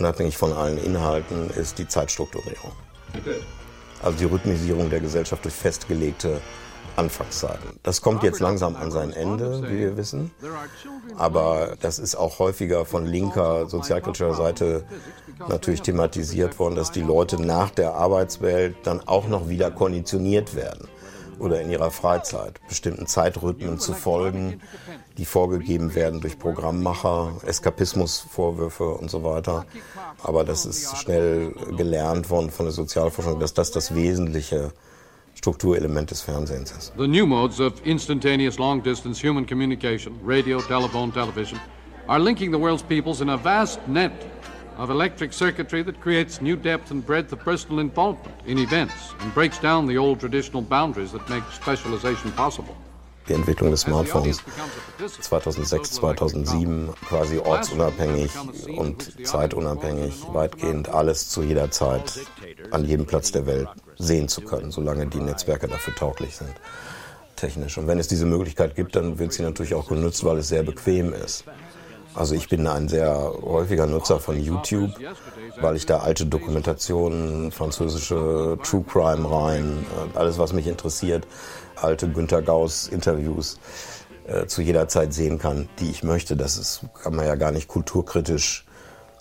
[0.00, 2.72] unabhängig von allen Inhalten, ist die Zeitstrukturierung.
[4.02, 6.40] Also die Rhythmisierung der Gesellschaft durch festgelegte
[6.96, 7.78] Anfangszeiten.
[7.82, 10.30] Das kommt jetzt langsam an sein Ende, wie wir wissen.
[11.16, 14.84] Aber das ist auch häufiger von linker, sozialkritischer Seite
[15.48, 20.88] natürlich thematisiert worden, dass die Leute nach der Arbeitswelt dann auch noch wieder konditioniert werden
[21.40, 24.60] oder in ihrer Freizeit bestimmten Zeitrhythmen zu folgen,
[25.18, 29.66] die vorgegeben werden durch Programmmacher, Eskapismusvorwürfe und so weiter.
[30.22, 34.72] Aber das ist schnell gelernt worden von der Sozialforschung, dass das das wesentliche
[35.34, 36.92] Strukturelement des Fernsehens ist.
[36.98, 41.58] The new modes of instantaneous long-distance human communication, radio, telephone, television,
[42.06, 44.12] are linking the world's peoples in a vast net
[44.80, 49.34] of electric circuitry that creates new depth and breadth of personal involvement in events and
[49.34, 52.74] breaks down the old traditional boundaries that make specialization possible.
[53.28, 54.42] Die Entwicklung des Smartphones
[55.20, 58.30] 2006, 2007 quasi ortsunabhängig
[58.76, 62.18] und zeitunabhängig, weitgehend alles zu jeder Zeit
[62.70, 66.54] an jedem Platz der Welt sehen zu können, solange die Netzwerke dafür tauglich sind,
[67.36, 67.76] technisch.
[67.76, 70.62] Und wenn es diese Möglichkeit gibt, dann wird sie natürlich auch genutzt, weil es sehr
[70.62, 71.44] bequem ist.
[72.14, 74.90] Also ich bin ein sehr häufiger Nutzer von YouTube,
[75.60, 81.26] weil ich da alte Dokumentationen, französische True Crime rein, äh, alles was mich interessiert,
[81.76, 83.58] alte Günter Gauss Interviews
[84.26, 86.36] äh, zu jeder Zeit sehen kann, die ich möchte.
[86.36, 88.64] Das ist, kann man ja gar nicht kulturkritisch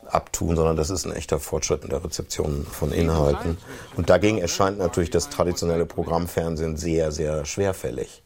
[0.08, 3.58] abtun, sondern das ist ein echter Fortschritt in der Rezeption von Inhalten.
[3.96, 8.24] Und dagegen erscheint natürlich das traditionelle Programmfernsehen sehr, sehr schwerfällig.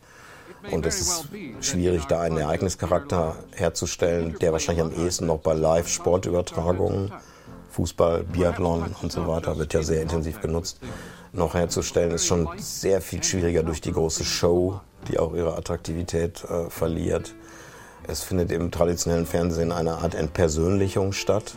[0.71, 1.25] Und es ist
[1.61, 7.11] schwierig, da einen Ereignischarakter herzustellen, der wahrscheinlich am ehesten noch bei Live-Sportübertragungen,
[7.71, 10.79] Fußball, Biathlon und so weiter, wird ja sehr intensiv genutzt,
[11.31, 16.43] noch herzustellen, ist schon sehr viel schwieriger durch die große Show, die auch ihre Attraktivität
[16.43, 17.33] äh, verliert.
[18.07, 21.55] Es findet im traditionellen Fernsehen eine Art Entpersönlichung statt.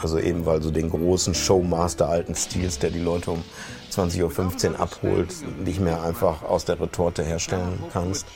[0.00, 3.42] Also eben weil so den großen Showmaster alten Stils, der die Leute um
[3.98, 5.34] 20.15 Uhr abholt,
[5.64, 8.26] nicht mehr einfach aus der Retorte herstellen kannst.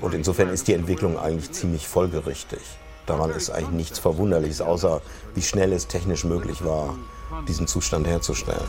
[0.00, 2.60] Und insofern ist die Entwicklung eigentlich ziemlich folgerichtig.
[3.06, 5.00] Daran ist eigentlich nichts Verwunderliches, außer
[5.34, 6.94] wie schnell es technisch möglich war,
[7.48, 8.60] diesen Zustand herzustellen.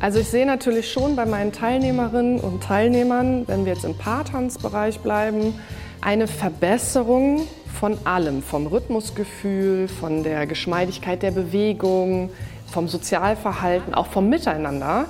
[0.00, 5.00] Also ich sehe natürlich schon bei meinen Teilnehmerinnen und Teilnehmern, wenn wir jetzt im Paartanzbereich
[5.00, 5.54] bleiben,
[6.00, 12.30] eine Verbesserung von allem, vom Rhythmusgefühl, von der Geschmeidigkeit der Bewegung,
[12.70, 15.06] vom Sozialverhalten, auch vom Miteinander,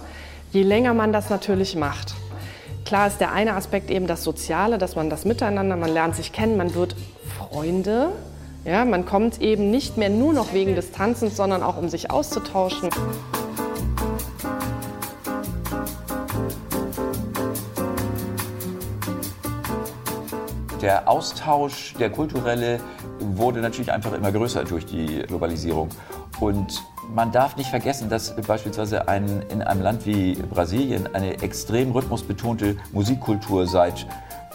[0.52, 2.14] je länger man das natürlich macht.
[2.84, 6.32] Klar ist der eine Aspekt eben das Soziale, dass man das Miteinander, man lernt sich
[6.32, 6.96] kennen, man wird
[7.36, 8.12] Freunde.
[8.64, 12.10] Ja, man kommt eben nicht mehr nur noch wegen des Tanzens, sondern auch um sich
[12.10, 12.90] auszutauschen.
[20.88, 22.80] Der Austausch, der kulturelle,
[23.20, 25.90] wurde natürlich einfach immer größer durch die Globalisierung.
[26.40, 26.82] Und
[27.14, 32.78] man darf nicht vergessen, dass beispielsweise ein, in einem Land wie Brasilien eine extrem rhythmusbetonte
[32.92, 34.06] Musikkultur seit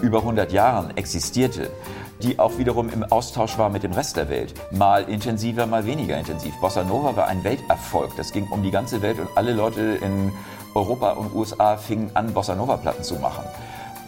[0.02, 1.70] über 100 Jahren existierte,
[2.24, 4.56] die auch wiederum im Austausch war mit dem Rest der Welt.
[4.72, 6.60] Mal intensiver, mal weniger intensiv.
[6.60, 8.10] Bossa Nova war ein Welterfolg.
[8.18, 10.32] Das ging um die ganze Welt und alle Leute in
[10.74, 13.44] Europa und USA fingen an, Bossa Nova-Platten zu machen.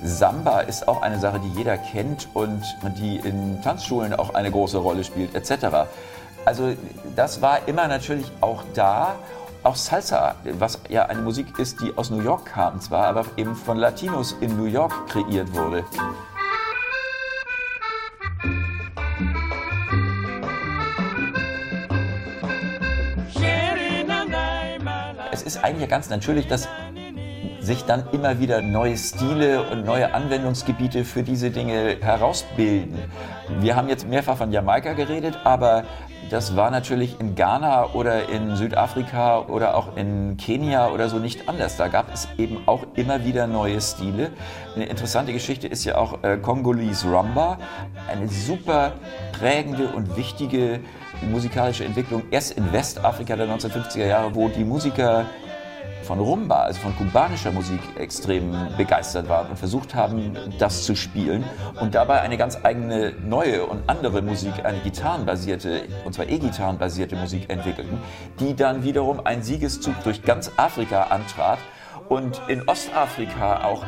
[0.03, 2.63] Samba ist auch eine Sache, die jeder kennt und
[2.97, 5.87] die in Tanzschulen auch eine große Rolle spielt, etc.
[6.45, 6.73] Also
[7.15, 9.15] das war immer natürlich auch da.
[9.63, 13.55] Auch Salsa, was ja eine Musik ist, die aus New York kam zwar, aber eben
[13.55, 15.83] von Latinos in New York kreiert wurde.
[25.31, 26.67] Es ist eigentlich ganz natürlich, dass
[27.65, 32.99] sich dann immer wieder neue Stile und neue Anwendungsgebiete für diese Dinge herausbilden.
[33.59, 35.83] Wir haben jetzt mehrfach von Jamaika geredet, aber
[36.29, 41.47] das war natürlich in Ghana oder in Südafrika oder auch in Kenia oder so nicht
[41.49, 41.77] anders.
[41.77, 44.31] Da gab es eben auch immer wieder neue Stile.
[44.75, 47.57] Eine interessante Geschichte ist ja auch äh, Congolese Rumba,
[48.11, 48.93] eine super
[49.39, 50.79] prägende und wichtige
[51.31, 55.25] musikalische Entwicklung erst in Westafrika der 1950er Jahre, wo die Musiker
[56.05, 61.43] von Rumba, also von kubanischer Musik, extrem begeistert waren und versucht haben, das zu spielen
[61.81, 67.49] und dabei eine ganz eigene neue und andere Musik, eine gitarrenbasierte, und zwar E-Gitarrenbasierte Musik
[67.49, 67.97] entwickelten,
[68.39, 71.59] die dann wiederum einen Siegeszug durch ganz Afrika antrat
[72.07, 73.87] und in Ostafrika auch äh,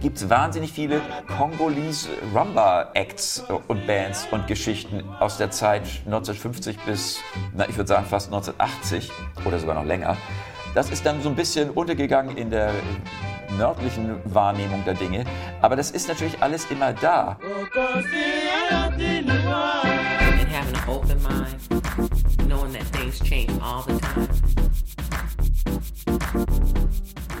[0.00, 1.00] gibt es wahnsinnig viele
[1.38, 7.18] Kongolese Rumba-Acts und Bands und Geschichten aus der Zeit 1950 bis,
[7.54, 9.10] na, ich würde sagen, fast 1980
[9.44, 10.16] oder sogar noch länger.
[10.74, 12.72] Das ist dann so ein bisschen untergegangen in der
[13.56, 15.24] nördlichen Wahrnehmung der Dinge.
[15.60, 17.38] Aber das ist natürlich alles immer da.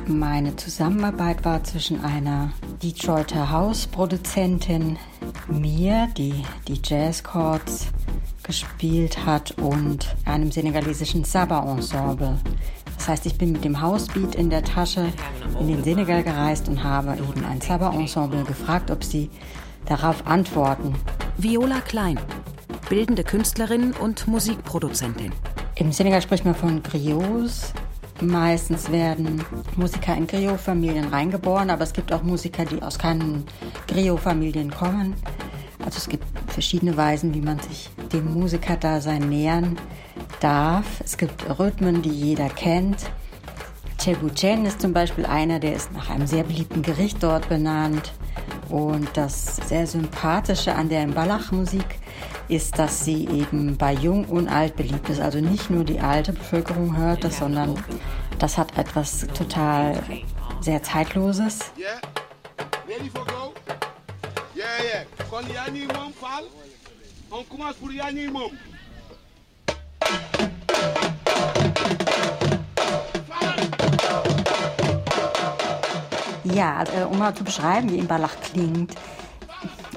[0.06, 4.98] Meine Zusammenarbeit war zwischen einer Detroiter House-Produzentin,
[5.48, 7.88] mir, die die Jazz-Chords
[8.42, 12.38] gespielt hat, und einem senegalesischen Saba-Ensemble,
[12.96, 15.12] das heißt, ich bin mit dem Housebeat in der Tasche
[15.60, 19.30] in den Senegal gereist und habe eben ein Saba-Ensemble gefragt, ob sie
[19.86, 20.94] darauf antworten.
[21.36, 22.18] Viola Klein,
[22.88, 25.32] bildende Künstlerin und Musikproduzentin.
[25.76, 27.72] Im Senegal spricht man von Griots.
[28.20, 29.44] Meistens werden
[29.76, 33.44] Musiker in Griot-Familien reingeboren, aber es gibt auch Musiker, die aus keinen
[33.88, 35.14] Griot-Familien kommen.
[35.84, 39.76] Also es gibt verschiedene Weisen, wie man sich dem Musikerdasein nähern
[40.44, 41.00] darf.
[41.02, 42.98] Es gibt Rhythmen, die jeder kennt.
[43.98, 48.12] Chebuchen ist zum Beispiel einer, der ist nach einem sehr beliebten Gericht dort benannt.
[48.68, 51.86] Und das sehr Sympathische an der Mbalach-Musik
[52.48, 55.20] ist, dass sie eben bei Jung und Alt beliebt ist.
[55.20, 57.82] Also nicht nur die alte Bevölkerung hört das, sondern
[58.38, 60.02] das hat etwas total
[60.60, 61.72] sehr Zeitloses.
[61.78, 62.00] Yeah?
[62.86, 63.54] Ready for go?
[64.54, 65.04] Yeah, yeah.
[76.54, 78.94] Ja, also, um mal zu beschreiben, wie Imbalach klingt.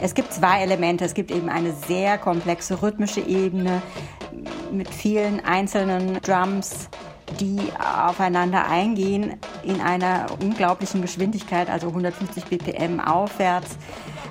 [0.01, 1.05] Es gibt zwei Elemente.
[1.05, 3.83] Es gibt eben eine sehr komplexe rhythmische Ebene
[4.71, 6.89] mit vielen einzelnen Drums,
[7.39, 13.77] die aufeinander eingehen in einer unglaublichen Geschwindigkeit, also 150 BPM aufwärts.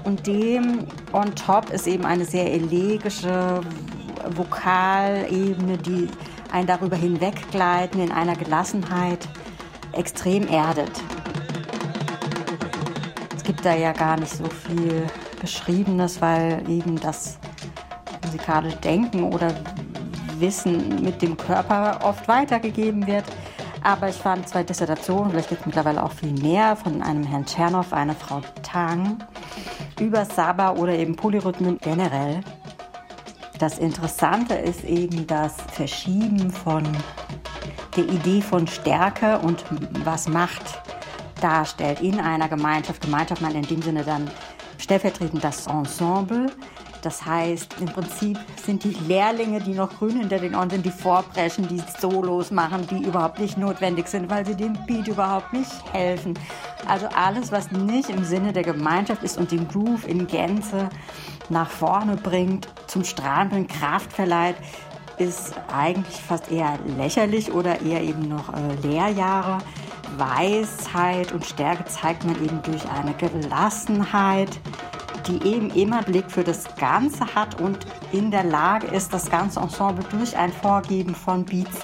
[0.03, 3.61] Und dem on top ist eben eine sehr elegische
[4.35, 6.09] Vokalebene, die
[6.51, 9.29] einen darüber hinweggleiten in einer Gelassenheit
[9.93, 10.91] extrem erdet.
[13.47, 15.07] Gibt da ja gar nicht so viel
[15.41, 17.39] Beschriebenes, weil eben das
[18.25, 19.55] musikalische Denken oder
[20.41, 23.25] Wissen mit dem Körper oft weitergegeben wird.
[23.85, 27.47] Aber ich fand zwei Dissertationen, vielleicht gibt es mittlerweile auch viel mehr, von einem Herrn
[27.47, 29.19] Tschernow, einer Frau Tang,
[30.01, 32.41] über Saba oder eben Polyrhythmen generell.
[33.61, 36.83] Das Interessante ist eben das Verschieben von
[37.97, 39.65] der Idee von Stärke und
[40.05, 40.83] was Macht
[41.47, 43.01] darstellt in einer Gemeinschaft.
[43.01, 44.29] Gemeinschaft man in dem Sinne dann
[44.79, 46.51] stellvertretend das Ensemble.
[47.03, 50.91] Das heißt, im Prinzip sind die Lehrlinge, die noch grün hinter den Ohren sind, die
[50.91, 55.71] vorbrechen, die Solos machen, die überhaupt nicht notwendig sind, weil sie dem Beat überhaupt nicht
[55.93, 56.35] helfen.
[56.89, 60.89] Also alles, was nicht im Sinne der Gemeinschaft ist und den Groove in Gänze
[61.49, 64.57] nach vorne bringt, zum Strahlen Kraft verleiht,
[65.19, 69.59] ist eigentlich fast eher lächerlich oder eher eben noch äh, Lehrjahre.
[70.17, 74.61] Weisheit und Stärke zeigt man eben durch eine Gelassenheit,
[75.27, 77.79] die eben immer Blick für das Ganze hat und
[78.13, 81.81] in der Lage ist, das ganze Ensemble durch ein Vorgeben von Beats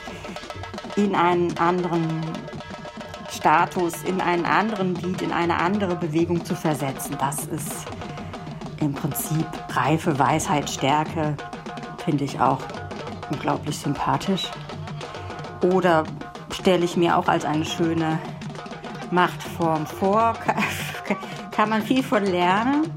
[0.96, 2.22] in einen anderen
[3.30, 7.16] Status, in einen anderen Beat, in eine andere Bewegung zu versetzen.
[7.18, 7.86] Das ist
[8.80, 11.36] im Prinzip reife Weisheit, Stärke,
[12.04, 12.60] finde ich auch
[13.30, 14.50] unglaublich sympathisch.
[15.62, 16.04] Oder
[16.50, 18.18] stelle ich mir auch als eine schöne
[19.10, 20.34] Machtform vor.
[21.50, 22.90] Kann man viel von lernen.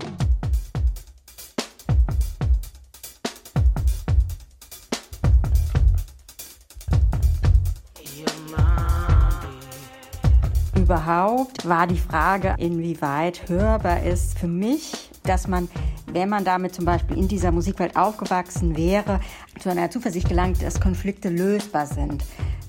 [10.85, 15.67] Überhaupt war die Frage, inwieweit hörbar ist für mich, dass man
[16.15, 19.19] wenn man damit zum Beispiel in dieser Musikwelt aufgewachsen wäre,
[19.60, 22.23] zu einer Zuversicht gelangt, dass Konflikte lösbar sind,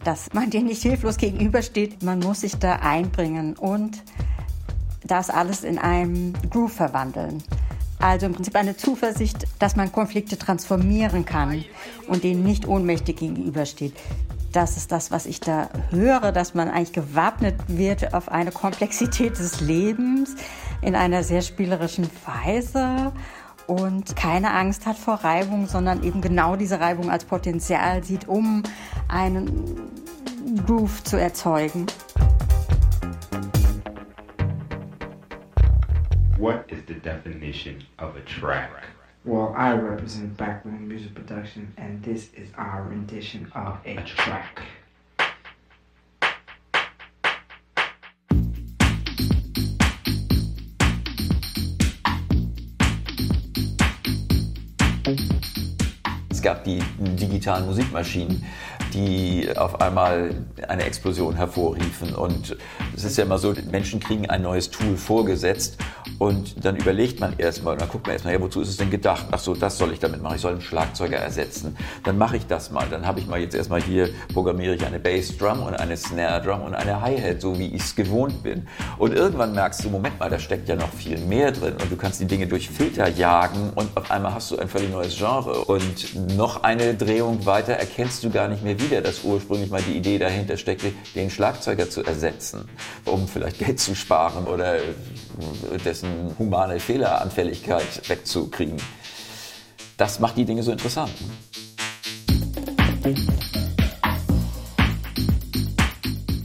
[0.04, 4.02] dass man denen nicht hilflos gegenübersteht, man muss sich da einbringen und
[5.04, 7.42] das alles in einem Groove verwandeln.
[8.00, 11.64] Also im Prinzip eine Zuversicht, dass man Konflikte transformieren kann
[12.08, 13.94] und denen nicht ohnmächtig gegenübersteht.
[14.56, 19.38] Das ist das, was ich da höre, dass man eigentlich gewappnet wird auf eine Komplexität
[19.38, 20.34] des Lebens
[20.80, 23.12] in einer sehr spielerischen Weise
[23.66, 28.62] und keine Angst hat vor Reibung, sondern eben genau diese Reibung als Potenzial sieht, um
[29.08, 29.92] einen
[30.64, 31.84] Groove zu erzeugen.
[36.38, 38.70] What is the definition of a track?
[39.26, 44.62] Well, I represent Backroom Music Production, and this is our rendition of a track.
[56.36, 58.44] Es gab die digitalen Musikmaschinen,
[58.92, 60.34] die auf einmal
[60.68, 62.14] eine Explosion hervorriefen.
[62.14, 62.58] Und
[62.94, 65.78] es ist ja immer so, Menschen kriegen ein neues Tool vorgesetzt
[66.18, 69.26] und dann überlegt man erstmal, dann guckt man erstmal, ja, wozu ist es denn gedacht?
[69.30, 70.36] Ach so, das soll ich damit machen.
[70.36, 71.74] Ich soll einen Schlagzeuger ersetzen.
[72.04, 72.86] Dann mache ich das mal.
[72.90, 76.62] Dann habe ich mal jetzt erstmal hier, programmiere ich eine Bassdrum und eine Snare Drum
[76.62, 78.66] und eine Hi-Hat, so wie ich es gewohnt bin.
[78.98, 81.96] Und irgendwann merkst du, Moment mal, da steckt ja noch viel mehr drin und du
[81.96, 85.64] kannst die Dinge durch Filter jagen und auf einmal hast du ein völlig neues Genre.
[85.64, 89.96] Und noch eine Drehung weiter erkennst du gar nicht mehr wieder, dass ursprünglich mal die
[89.96, 92.68] Idee dahinter steckte, den Schlagzeuger zu ersetzen,
[93.04, 94.78] um vielleicht Geld zu sparen oder
[95.84, 98.76] dessen humane Fehleranfälligkeit wegzukriegen.
[99.96, 101.12] Das macht die Dinge so interessant.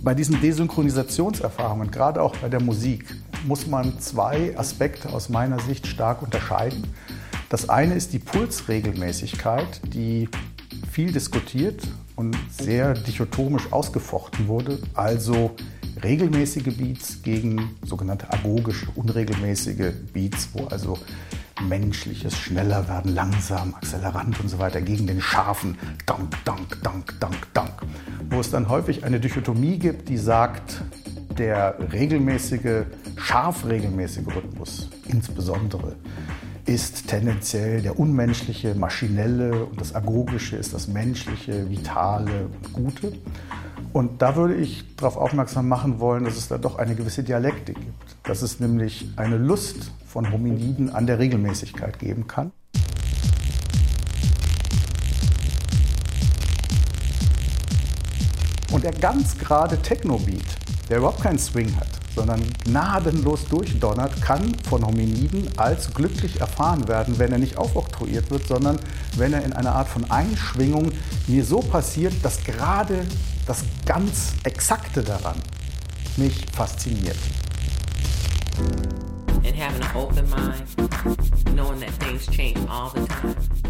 [0.04, 3.16] Bei diesen Desynchronisationserfahrungen, gerade auch bei der Musik,
[3.46, 6.84] muss man zwei Aspekte aus meiner Sicht stark unterscheiden.
[7.52, 10.30] Das eine ist die Pulsregelmäßigkeit, die
[10.90, 11.86] viel diskutiert
[12.16, 14.80] und sehr dichotomisch ausgefochten wurde.
[14.94, 15.52] Also
[16.02, 20.98] regelmäßige Beats gegen sogenannte agogische, unregelmäßige Beats, wo also
[21.68, 27.54] menschliches schneller werden, langsam, akzelerant und so weiter gegen den scharfen Dank, Dank, Dank, Dank,
[27.54, 27.74] Dank.
[28.30, 30.82] Wo es dann häufig eine Dichotomie gibt, die sagt,
[31.38, 32.86] der regelmäßige,
[33.18, 35.98] scharf regelmäßige Rhythmus insbesondere
[36.66, 43.14] ist tendenziell der unmenschliche, maschinelle und das agogische ist das menschliche, vitale gute.
[43.94, 47.76] Und da würde ich darauf aufmerksam machen wollen, dass es da doch eine gewisse Dialektik
[47.76, 48.16] gibt.
[48.24, 52.52] Dass es nämlich eine Lust von Hominiden an der Regelmäßigkeit geben kann.
[58.72, 60.46] Und der ganz gerade Techno-Beat,
[60.90, 67.18] der überhaupt keinen Swing hat, sondern gnadenlos durchdonnert, kann von Hominiden als glücklich erfahren werden,
[67.20, 68.80] wenn er nicht aufoktroyiert wird, sondern
[69.18, 70.92] wenn er in einer Art von Einschwingung
[71.28, 73.06] mir so passiert, dass gerade
[73.46, 75.36] das ganz Exakte daran
[76.18, 77.18] mich fasziniert.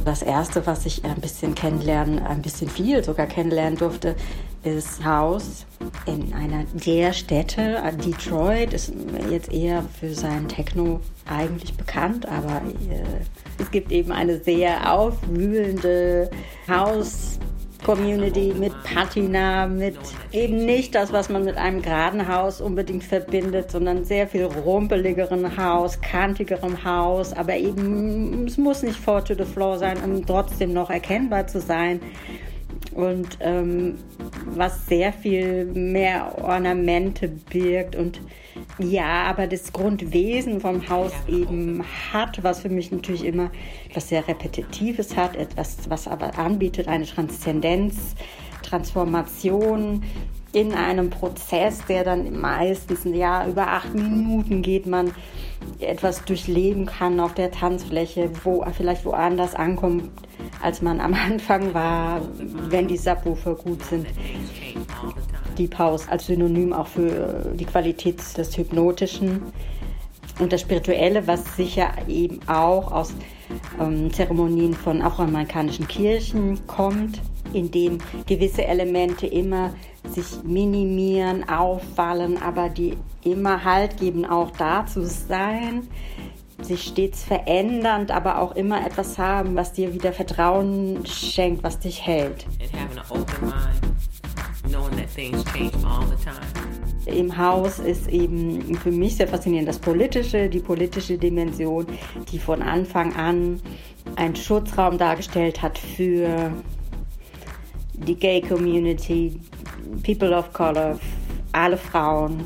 [0.06, 4.16] Das erste, was ich ein bisschen kennenlernen, ein bisschen viel sogar kennenlernen durfte,
[4.64, 5.66] ist Haus
[6.06, 7.82] in einer der Städte.
[8.06, 8.94] Detroit ist
[9.30, 13.04] jetzt eher für sein Techno eigentlich bekannt, aber äh,
[13.62, 16.30] es gibt eben eine sehr aufwühlende
[16.68, 17.40] Haus-
[17.84, 19.98] Community, mit Patina, mit
[20.32, 25.58] eben nicht das, was man mit einem geraden Haus unbedingt verbindet, sondern sehr viel rumpeligeren
[25.58, 30.74] Haus, kantigerem Haus, aber eben, es muss nicht four to the floor sein, um trotzdem
[30.74, 32.00] noch erkennbar zu sein.
[32.94, 33.96] Und ähm,
[34.46, 38.20] was sehr viel mehr Ornamente birgt und
[38.82, 43.52] ja, aber das Grundwesen vom Haus eben hat, was für mich natürlich immer
[43.90, 48.16] etwas sehr Repetitives hat, etwas, was aber anbietet, eine Transzendenz,
[48.64, 50.04] Transformation
[50.54, 55.12] in einem Prozess, der dann meistens ja, über acht Minuten geht, man
[55.80, 60.10] etwas durchleben kann auf der Tanzfläche, wo vielleicht woanders ankommt,
[60.62, 62.22] als man am Anfang war,
[62.70, 64.08] wenn die Subwoofer gut sind.
[65.58, 69.42] Deep House als Synonym auch für die Qualität des Hypnotischen
[70.40, 73.14] und das Spirituelle, was sicher eben auch aus
[73.80, 77.22] ähm, Zeremonien von afroamerikanischen Kirchen kommt,
[77.54, 79.72] in dem gewisse Elemente immer
[80.10, 85.88] sich minimieren, auffallen, aber die immer Halt geben, auch da zu sein,
[86.62, 92.06] sich stets verändernd, aber auch immer etwas haben, was dir wieder Vertrauen schenkt, was dich
[92.06, 92.46] hält.
[97.06, 101.86] Im Haus ist eben für mich sehr faszinierend das Politische, die politische Dimension,
[102.32, 103.62] die von Anfang an
[104.16, 106.52] einen Schutzraum dargestellt hat für
[107.94, 109.40] die Gay Community,
[110.04, 111.00] People of Color,
[111.52, 112.44] alle Frauen,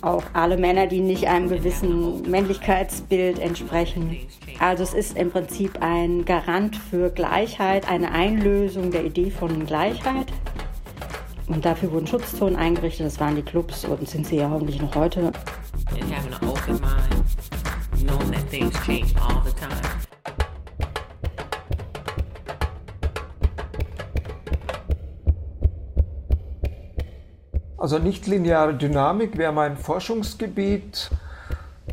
[0.00, 4.16] auch alle Männer, die nicht einem gewissen Männlichkeitsbild entsprechen.
[4.60, 10.26] Also es ist im Prinzip ein Garant für Gleichheit, eine Einlösung der Idee von Gleichheit.
[11.48, 14.94] Und dafür wurden Schutzzonen eingerichtet, das waren die Clubs und sind sie ja hoffentlich noch
[14.94, 15.32] heute.
[27.78, 31.10] Also nichtlineare Dynamik wäre mein Forschungsgebiet.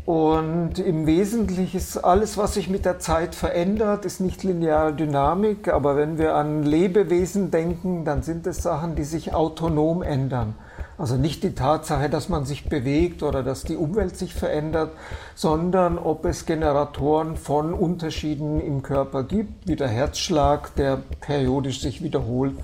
[0.06, 5.66] Und im Wesentlichen ist alles, was sich mit der Zeit verändert, ist nicht lineare Dynamik.
[5.66, 10.54] Aber wenn wir an Lebewesen denken, dann sind es Sachen, die sich autonom ändern.
[10.96, 14.92] Also nicht die Tatsache, dass man sich bewegt oder dass die Umwelt sich verändert,
[15.34, 22.00] sondern ob es Generatoren von Unterschieden im Körper gibt, wie der Herzschlag, der periodisch sich
[22.00, 22.54] wiederholt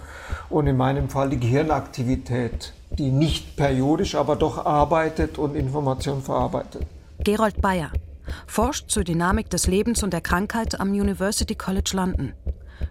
[0.49, 6.87] und in meinem Fall die Gehirnaktivität, die nicht periodisch, aber doch arbeitet und Information verarbeitet.
[7.25, 7.91] Gerold Bayer
[8.47, 12.33] forscht zur Dynamik des Lebens und der Krankheit am University College London.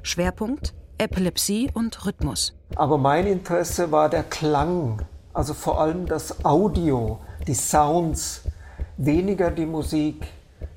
[0.04, 2.54] Schwerpunkt Epilepsie und Rhythmus.
[2.76, 8.42] Aber mein Interesse war der Klang also vor allem das Audio, die Sounds,
[8.98, 10.28] weniger die Musik.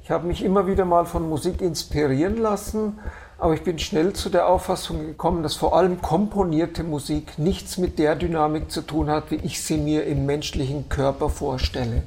[0.02, 2.98] Ich habe mich immer wieder mal von Musik inspirieren lassen,
[3.38, 7.98] aber ich bin schnell zu der Auffassung gekommen, dass vor allem komponierte Musik nichts mit
[7.98, 12.02] der Dynamik zu tun hat, wie ich sie mir im menschlichen Körper vorstelle.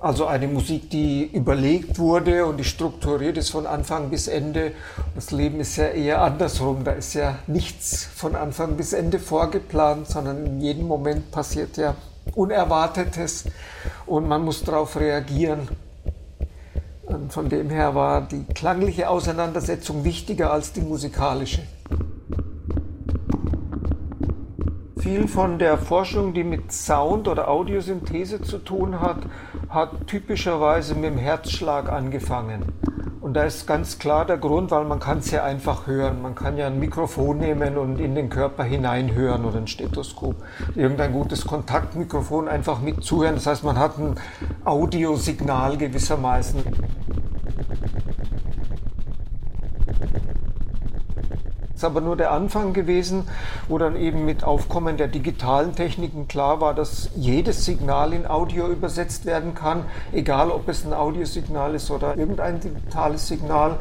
[0.00, 4.72] Also eine Musik, die überlegt wurde und die strukturiert ist von Anfang bis Ende.
[5.16, 6.84] Das Leben ist ja eher andersrum.
[6.84, 11.96] Da ist ja nichts von Anfang bis Ende vorgeplant, sondern in jedem Moment passiert ja
[12.36, 13.46] Unerwartetes
[14.06, 15.66] und man muss darauf reagieren.
[17.06, 21.62] Und von dem her war die klangliche Auseinandersetzung wichtiger als die musikalische.
[25.00, 29.18] Viel von der Forschung, die mit Sound oder Audiosynthese zu tun hat,
[29.68, 32.64] hat typischerweise mit dem Herzschlag angefangen.
[33.20, 36.22] Und da ist ganz klar der Grund, weil man kann es ja einfach hören.
[36.22, 40.36] Man kann ja ein Mikrofon nehmen und in den Körper hineinhören oder ein Stethoskop.
[40.74, 43.34] Irgendein gutes Kontaktmikrofon einfach mit zuhören.
[43.34, 44.14] Das heißt, man hat ein
[44.64, 46.62] Audiosignal gewissermaßen.
[51.78, 53.28] Ist aber nur der Anfang gewesen,
[53.68, 58.66] wo dann eben mit Aufkommen der digitalen Techniken klar war, dass jedes Signal in Audio
[58.66, 63.78] übersetzt werden kann, egal ob es ein Audiosignal ist oder irgendein digitales Signal.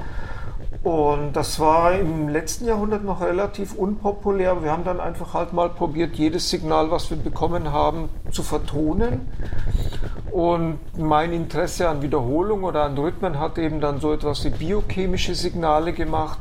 [0.84, 4.62] Und das war im letzten Jahrhundert noch relativ unpopulär.
[4.62, 9.28] Wir haben dann einfach halt mal probiert, jedes Signal, was wir bekommen haben, zu vertonen.
[10.32, 15.34] Und mein Interesse an Wiederholung oder an Rhythmen hat eben dann so etwas wie biochemische
[15.34, 16.38] Signale gemacht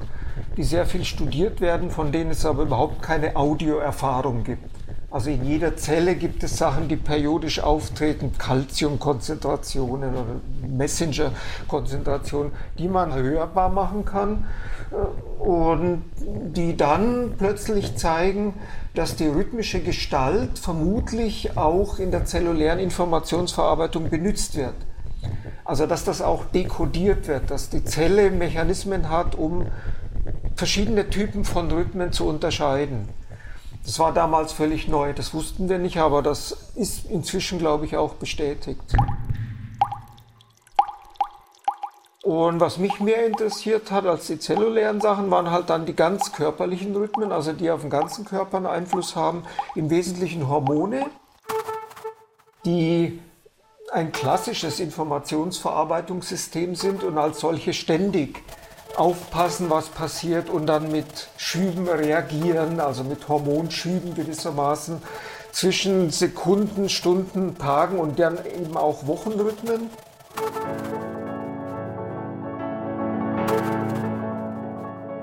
[0.57, 4.65] die sehr viel studiert werden, von denen es aber überhaupt keine Audioerfahrung gibt.
[5.11, 13.15] Also in jeder Zelle gibt es Sachen, die periodisch auftreten, Calciumkonzentrationen oder Messenger-Konzentrationen, die man
[13.15, 14.47] hörbar machen kann
[14.91, 18.55] äh, und die dann plötzlich zeigen,
[18.95, 24.75] dass die rhythmische Gestalt vermutlich auch in der zellulären Informationsverarbeitung benutzt wird.
[25.65, 29.67] Also dass das auch dekodiert wird, dass die Zelle Mechanismen hat, um
[30.55, 33.09] verschiedene Typen von Rhythmen zu unterscheiden.
[33.85, 37.97] Das war damals völlig neu, das wussten wir nicht, aber das ist inzwischen, glaube ich,
[37.97, 38.83] auch bestätigt.
[42.24, 46.33] Und was mich mehr interessiert hat als die zellulären Sachen, waren halt dann die ganz
[46.33, 49.45] körperlichen Rhythmen, also die auf den ganzen Körper einen Einfluss haben,
[49.77, 51.07] im Wesentlichen Hormone,
[52.64, 53.20] die
[53.93, 58.43] ein klassisches Informationsverarbeitungssystem sind und als solche ständig
[58.99, 65.03] aufpassen, was passiert und dann mit Schüben reagieren, also mit Hormonschüben gewissermaßen
[65.53, 69.90] zwischen Sekunden, Stunden, Tagen und dann eben auch Wochenrhythmen.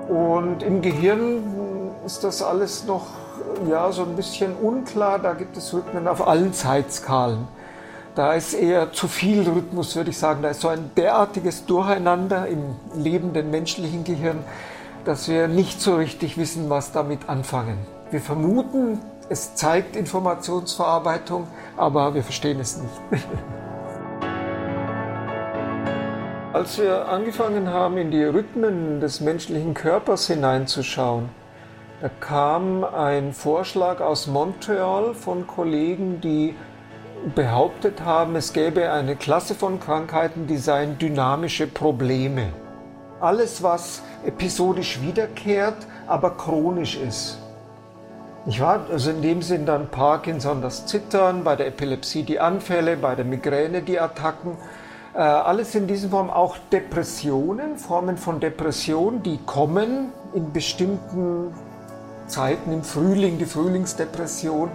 [0.08, 1.44] Und im Gehirn
[2.06, 3.08] ist das alles noch
[3.70, 5.20] ja, so ein bisschen unklar.
[5.20, 7.48] Da gibt es Rhythmen auf allen Zeitskalen.
[8.16, 10.44] Da ist eher zu viel Rhythmus, würde ich sagen.
[10.44, 14.44] Da ist so ein derartiges Durcheinander im lebenden menschlichen Gehirn,
[15.04, 17.80] dass wir nicht so richtig wissen, was damit anfangen.
[18.12, 19.00] Wir vermuten,
[19.30, 22.94] es zeigt Informationsverarbeitung, aber wir verstehen es nicht.
[26.54, 31.30] Als wir angefangen haben, in die Rhythmen des menschlichen Körpers hineinzuschauen,
[32.00, 36.54] da kam ein Vorschlag aus Montreal von Kollegen, die
[37.36, 42.50] behauptet haben, es gäbe eine Klasse von Krankheiten, die seien dynamische Probleme.
[43.20, 47.40] Alles, was episodisch wiederkehrt, aber chronisch ist.
[48.46, 52.98] Ich war also in dem Sinn dann Parkinson das Zittern, bei der Epilepsie die Anfälle,
[52.98, 54.58] bei der Migräne die Attacken.
[55.14, 61.54] Äh, alles in diesem Form auch Depressionen, Formen von Depression, die kommen in bestimmten
[62.28, 64.72] Zeiten im Frühling, die Frühlingsdepression,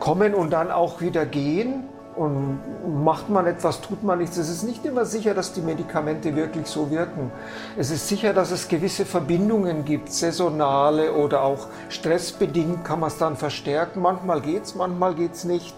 [0.00, 1.84] kommen und dann auch wieder gehen.
[2.16, 2.58] Und
[3.04, 4.36] macht man etwas, tut man nichts.
[4.38, 7.30] Es ist nicht immer sicher, dass die Medikamente wirklich so wirken.
[7.76, 13.18] Es ist sicher, dass es gewisse Verbindungen gibt, saisonale oder auch stressbedingt kann man es
[13.18, 14.02] dann verstärken.
[14.02, 15.76] Manchmal geht es, manchmal geht es nicht.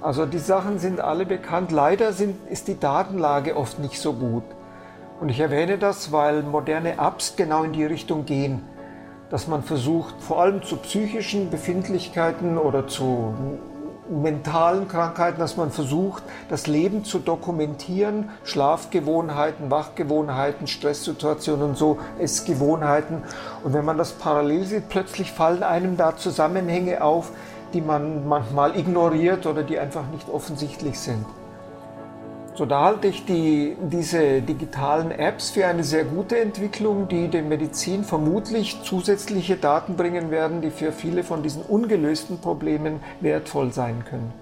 [0.00, 1.70] Also die Sachen sind alle bekannt.
[1.70, 4.44] Leider sind, ist die Datenlage oft nicht so gut.
[5.20, 8.62] Und ich erwähne das, weil moderne Apps genau in die Richtung gehen
[9.30, 13.34] dass man versucht, vor allem zu psychischen Befindlichkeiten oder zu
[14.08, 23.22] mentalen Krankheiten, dass man versucht, das Leben zu dokumentieren, Schlafgewohnheiten, Wachgewohnheiten, Stresssituationen und so, Essgewohnheiten.
[23.64, 27.32] Und wenn man das parallel sieht, plötzlich fallen einem da Zusammenhänge auf,
[27.72, 31.24] die man manchmal ignoriert oder die einfach nicht offensichtlich sind.
[32.56, 37.42] So, da halte ich die, diese digitalen Apps für eine sehr gute Entwicklung, die der
[37.42, 44.02] Medizin vermutlich zusätzliche Daten bringen werden, die für viele von diesen ungelösten Problemen wertvoll sein
[44.06, 44.32] können.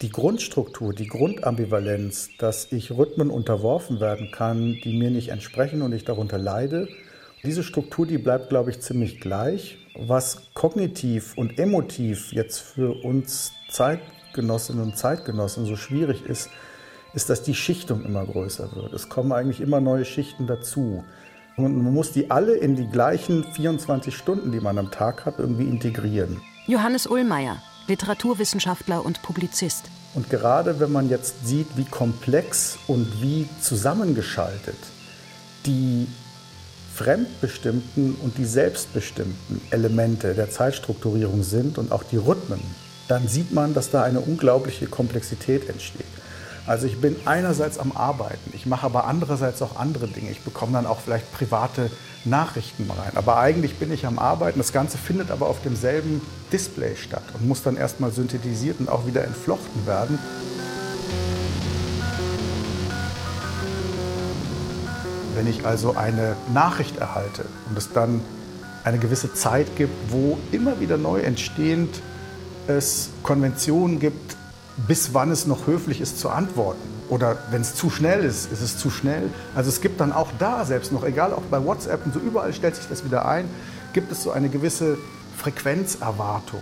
[0.00, 5.92] Die Grundstruktur, die Grundambivalenz, dass ich Rhythmen unterworfen werden kann, die mir nicht entsprechen und
[5.92, 6.88] ich darunter leide,
[7.44, 9.76] diese Struktur, die bleibt, glaube ich, ziemlich gleich.
[9.94, 16.50] Was kognitiv und emotiv jetzt für uns Zeitgenossinnen und Zeitgenossen so schwierig ist,
[17.14, 18.92] ist, dass die Schichtung immer größer wird.
[18.92, 21.04] Es kommen eigentlich immer neue Schichten dazu.
[21.56, 25.38] Und man muss die alle in die gleichen 24 Stunden, die man am Tag hat,
[25.38, 26.42] irgendwie integrieren.
[26.66, 29.86] Johannes Ullmeier, Literaturwissenschaftler und Publizist.
[30.14, 34.76] Und gerade wenn man jetzt sieht, wie komplex und wie zusammengeschaltet
[35.64, 36.06] die
[36.94, 42.60] fremdbestimmten und die selbstbestimmten Elemente der Zeitstrukturierung sind und auch die Rhythmen,
[43.08, 46.06] dann sieht man, dass da eine unglaubliche Komplexität entsteht.
[46.66, 50.30] Also ich bin einerseits am Arbeiten, ich mache aber andererseits auch andere Dinge.
[50.30, 51.90] Ich bekomme dann auch vielleicht private
[52.24, 53.12] Nachrichten rein.
[53.14, 54.58] Aber eigentlich bin ich am Arbeiten.
[54.58, 56.20] Das Ganze findet aber auf demselben
[56.52, 60.18] Display statt und muss dann erstmal synthetisiert und auch wieder entflochten werden.
[65.36, 68.22] Wenn ich also eine Nachricht erhalte und es dann
[68.82, 72.00] eine gewisse Zeit gibt, wo immer wieder neu entstehend
[72.68, 74.36] es Konventionen gibt,
[74.86, 76.96] bis wann es noch höflich ist zu antworten.
[77.08, 79.30] Oder wenn es zu schnell ist, ist es zu schnell.
[79.54, 82.52] Also es gibt dann auch da selbst noch, egal auch bei WhatsApp und so überall
[82.52, 83.48] stellt sich das wieder ein,
[83.92, 84.98] gibt es so eine gewisse
[85.36, 86.60] Frequenzerwartung.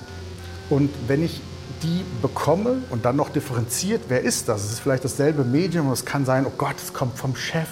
[0.71, 1.41] Und wenn ich
[1.83, 4.65] die bekomme und dann noch differenziert, wer ist das?
[4.65, 7.69] Es ist vielleicht dasselbe Medium, es kann sein, oh Gott, es kommt vom Chef.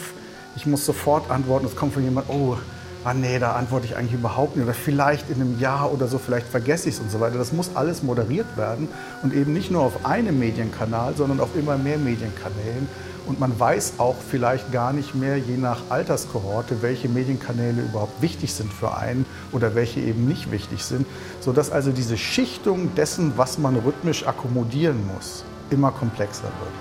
[0.57, 2.57] Ich muss sofort antworten, es kommt von jemandem, oh,
[3.05, 4.65] ah nee, da antworte ich eigentlich überhaupt nicht.
[4.65, 7.39] Oder vielleicht in einem Jahr oder so, vielleicht vergesse ich es und so weiter.
[7.39, 8.89] Das muss alles moderiert werden
[9.23, 12.89] und eben nicht nur auf einem Medienkanal, sondern auf immer mehr Medienkanälen.
[13.27, 18.53] Und man weiß auch vielleicht gar nicht mehr, je nach Alterskohorte, welche Medienkanäle überhaupt wichtig
[18.53, 21.07] sind für einen oder welche eben nicht wichtig sind.
[21.41, 26.73] Sodass also diese Schichtung dessen, was man rhythmisch akkommodieren muss, immer komplexer wird.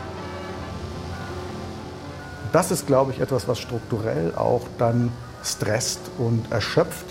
[2.52, 5.12] Das ist, glaube ich, etwas, was strukturell auch dann
[5.44, 7.06] stresst und erschöpft.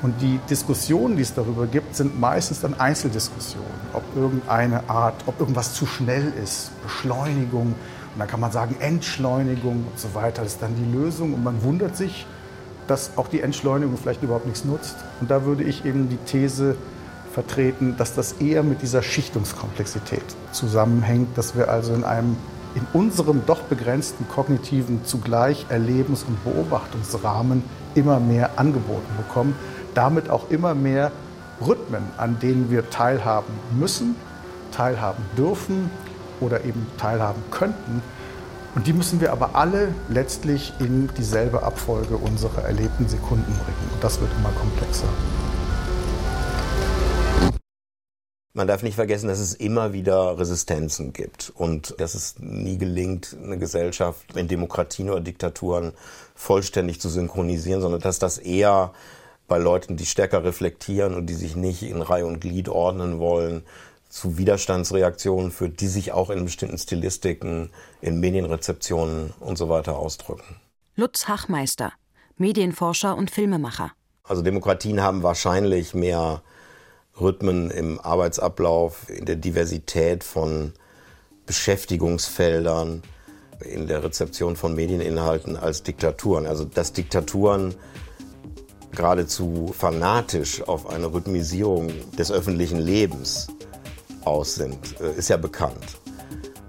[0.00, 3.66] Und die Diskussionen, die es darüber gibt, sind meistens dann Einzeldiskussionen.
[3.92, 7.74] Ob irgendeine Art, ob irgendwas zu schnell ist, Beschleunigung.
[8.14, 10.42] Und dann kann man sagen Entschleunigung und so weiter.
[10.42, 11.34] Das ist dann die Lösung.
[11.34, 12.26] Und man wundert sich,
[12.86, 14.96] dass auch die Entschleunigung vielleicht überhaupt nichts nutzt.
[15.20, 16.76] Und da würde ich eben die These
[17.32, 22.36] vertreten, dass das eher mit dieser Schichtungskomplexität zusammenhängt, dass wir also in einem
[22.78, 27.64] in unserem doch begrenzten kognitiven zugleich Erlebens- und Beobachtungsrahmen
[27.96, 29.56] immer mehr angeboten bekommen,
[29.94, 31.10] damit auch immer mehr
[31.60, 34.14] Rhythmen, an denen wir teilhaben müssen,
[34.70, 35.90] teilhaben dürfen
[36.40, 38.00] oder eben teilhaben könnten.
[38.76, 43.90] Und die müssen wir aber alle letztlich in dieselbe Abfolge unserer erlebten Sekunden bringen.
[43.92, 45.08] Und das wird immer komplexer.
[48.54, 53.36] Man darf nicht vergessen, dass es immer wieder Resistenzen gibt und dass es nie gelingt,
[53.42, 55.92] eine Gesellschaft in Demokratien oder Diktaturen
[56.34, 58.92] vollständig zu synchronisieren, sondern dass das eher
[59.48, 63.62] bei Leuten, die stärker reflektieren und die sich nicht in Reihe und Glied ordnen wollen,
[64.08, 67.70] zu Widerstandsreaktionen führt, die sich auch in bestimmten Stilistiken,
[68.00, 70.56] in Medienrezeptionen und so weiter ausdrücken.
[70.96, 71.92] Lutz Hachmeister,
[72.36, 73.92] Medienforscher und Filmemacher.
[74.24, 76.42] Also Demokratien haben wahrscheinlich mehr
[77.20, 80.72] Rhythmen im Arbeitsablauf, in der Diversität von
[81.46, 83.02] Beschäftigungsfeldern,
[83.64, 86.46] in der Rezeption von Medieninhalten als Diktaturen.
[86.46, 87.74] Also dass Diktaturen
[88.92, 93.48] geradezu fanatisch auf eine Rhythmisierung des öffentlichen Lebens
[94.24, 95.98] aus sind, äh, ist ja bekannt.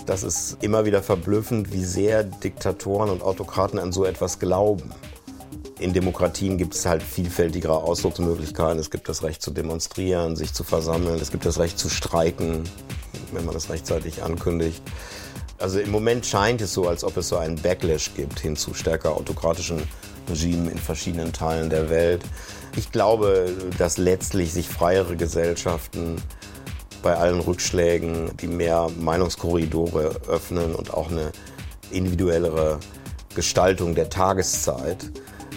[0.05, 4.91] Das ist immer wieder verblüffend, wie sehr Diktatoren und Autokraten an so etwas glauben.
[5.79, 8.79] In Demokratien gibt es halt vielfältigere Ausdrucksmöglichkeiten.
[8.79, 11.19] Es gibt das Recht zu demonstrieren, sich zu versammeln.
[11.21, 12.63] Es gibt das Recht zu streiken,
[13.31, 14.81] wenn man das rechtzeitig ankündigt.
[15.57, 18.73] Also im Moment scheint es so, als ob es so einen Backlash gibt hin zu
[18.73, 19.81] stärker autokratischen
[20.29, 22.23] Regimen in verschiedenen Teilen der Welt.
[22.75, 26.21] Ich glaube, dass letztlich sich freiere Gesellschaften
[27.01, 31.31] bei allen Rückschlägen, die mehr Meinungskorridore öffnen und auch eine
[31.91, 32.79] individuellere
[33.33, 35.09] Gestaltung der Tageszeit,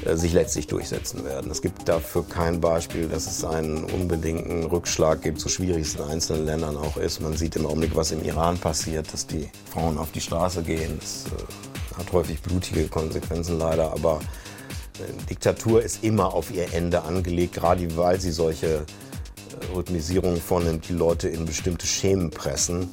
[0.05, 1.51] sich letztlich durchsetzen werden.
[1.51, 6.03] Es gibt dafür kein Beispiel, dass es einen unbedingten Rückschlag gibt, so schwierig es in
[6.03, 7.21] einzelnen Ländern auch ist.
[7.21, 10.99] Man sieht im Augenblick, was im Iran passiert, dass die Frauen auf die Straße gehen.
[11.01, 14.21] Das äh, hat häufig blutige Konsequenzen leider, aber
[14.99, 18.85] äh, Diktatur ist immer auf ihr Ende angelegt, gerade weil sie solche
[19.75, 22.89] Rhythmisierungen vornimmt, die Leute in bestimmte Schemen pressen,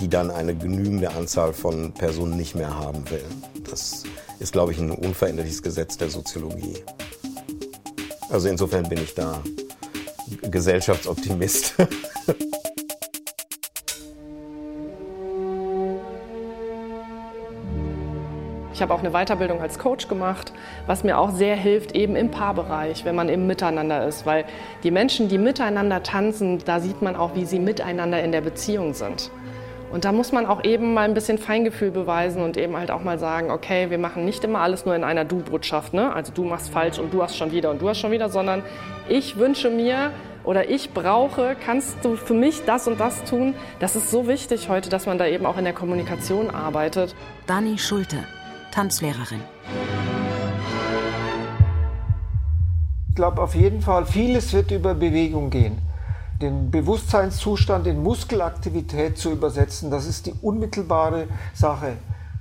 [0.00, 3.24] die dann eine genügende Anzahl von Personen nicht mehr haben will.
[3.68, 4.04] Das
[4.38, 6.76] ist, glaube ich, ein unveränderliches Gesetz der Soziologie.
[8.30, 9.42] Also insofern bin ich da
[10.42, 11.74] Gesellschaftsoptimist.
[18.78, 20.52] Ich habe auch eine Weiterbildung als Coach gemacht,
[20.86, 24.24] was mir auch sehr hilft, eben im Paarbereich, wenn man eben miteinander ist.
[24.24, 24.44] Weil
[24.84, 28.94] die Menschen, die miteinander tanzen, da sieht man auch, wie sie miteinander in der Beziehung
[28.94, 29.32] sind.
[29.90, 33.02] Und da muss man auch eben mal ein bisschen Feingefühl beweisen und eben halt auch
[33.02, 36.12] mal sagen, okay, wir machen nicht immer alles nur in einer Du-Botschaft, ne?
[36.12, 38.62] Also du machst falsch und du hast schon wieder und du hast schon wieder, sondern
[39.08, 40.10] ich wünsche mir
[40.44, 43.54] oder ich brauche, kannst du für mich das und das tun?
[43.80, 47.14] Das ist so wichtig heute, dass man da eben auch in der Kommunikation arbeitet.
[47.46, 48.18] Dani Schulte,
[48.70, 49.40] Tanzlehrerin.
[53.08, 55.87] Ich glaube auf jeden Fall, vieles wird über Bewegung gehen
[56.40, 61.96] den Bewusstseinszustand in Muskelaktivität zu übersetzen, das ist die unmittelbare Sache.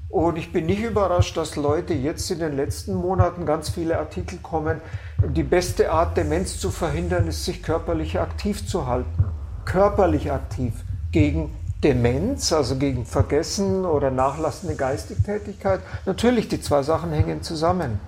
[0.10, 4.40] Und ich bin nicht überrascht, dass Leute jetzt in den letzten Monaten ganz viele Artikel
[4.42, 4.80] kommen.
[5.22, 9.26] Die beste Art, Demenz zu verhindern, ist, sich körperlich aktiv zu halten.
[9.66, 10.74] Körperlich aktiv
[11.12, 15.82] gegen Demenz, also gegen Vergessen oder nachlassende Geistigtätigkeit.
[16.06, 18.00] Natürlich, die zwei Sachen hängen zusammen.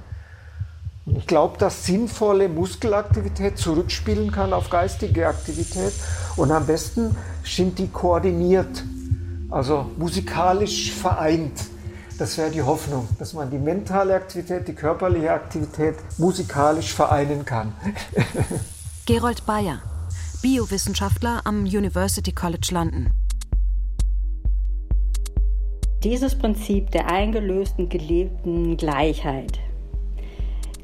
[1.20, 5.92] Ich glaube, dass sinnvolle Muskelaktivität zurückspielen kann auf geistige Aktivität
[6.38, 7.14] und am besten
[7.44, 8.86] sind die koordiniert,
[9.50, 11.60] also musikalisch vereint.
[12.18, 17.74] Das wäre die Hoffnung, dass man die mentale Aktivität, die körperliche Aktivität musikalisch vereinen kann.
[19.06, 19.82] Gerold Bayer,
[20.42, 23.10] Biowissenschaftler am University College London.
[26.02, 29.60] Dieses Prinzip der eingelösten gelebten Gleichheit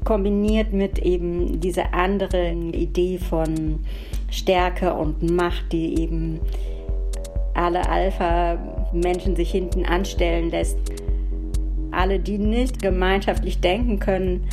[0.06, 3.80] kombiniert mit eben dieser anderen Idee von
[4.30, 6.40] Stärke und Macht, die eben
[7.52, 10.78] alle Alpha-Menschen sich hinten anstellen lässt.
[11.90, 14.46] Alle, die nicht gemeinschaftlich denken können,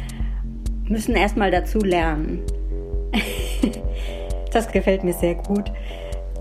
[0.89, 2.39] müssen erstmal dazu lernen.
[4.51, 5.71] das gefällt mir sehr gut.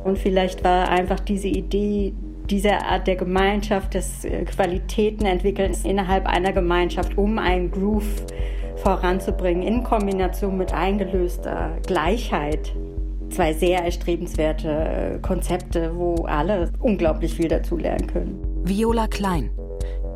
[0.04, 2.14] Und vielleicht war einfach diese Idee,
[2.48, 8.24] diese Art der Gemeinschaft, des Qualitäten entwickeln innerhalb einer Gemeinschaft, um einen Groove
[8.82, 12.74] voranzubringen in Kombination mit eingelöster Gleichheit.
[13.30, 18.62] Zwei sehr erstrebenswerte äh, Konzepte, wo alle unglaublich viel dazu lernen können.
[18.64, 19.50] Viola Klein,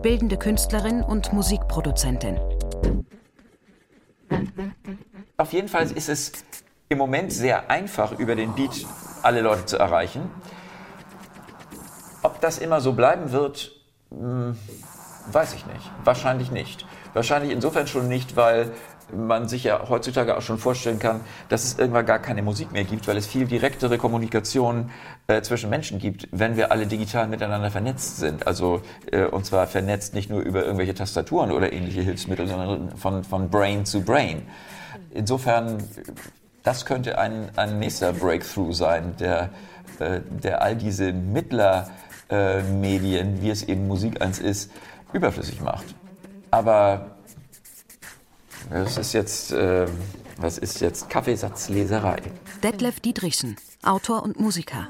[0.02, 2.38] bildende Künstlerin und Musikproduzentin.
[5.38, 6.32] Auf jeden Fall ist es
[6.88, 8.84] im Moment sehr einfach, über den Beat
[9.22, 10.30] alle Leute zu erreichen.
[12.22, 13.72] Ob das immer so bleiben wird,
[14.10, 14.56] hm,
[15.30, 15.90] weiß ich nicht.
[16.04, 16.86] Wahrscheinlich nicht.
[17.16, 18.72] Wahrscheinlich insofern schon nicht, weil
[19.10, 22.84] man sich ja heutzutage auch schon vorstellen kann, dass es irgendwann gar keine Musik mehr
[22.84, 24.90] gibt, weil es viel direktere Kommunikation
[25.26, 28.46] äh, zwischen Menschen gibt, wenn wir alle digital miteinander vernetzt sind.
[28.46, 33.24] Also äh, und zwar vernetzt nicht nur über irgendwelche Tastaturen oder ähnliche Hilfsmittel, sondern von,
[33.24, 34.42] von Brain zu Brain.
[35.14, 35.82] Insofern,
[36.64, 39.48] das könnte ein, ein nächster Breakthrough sein, der,
[40.00, 44.70] äh, der all diese Mittlermedien, wie es eben Musik eins ist,
[45.14, 45.94] überflüssig macht.
[46.56, 47.10] Aber
[48.70, 49.86] das ist jetzt, äh,
[50.38, 52.22] was ist jetzt Kaffeesatzleserei?
[52.62, 54.88] Detlef Dietrichsen, Autor und Musiker.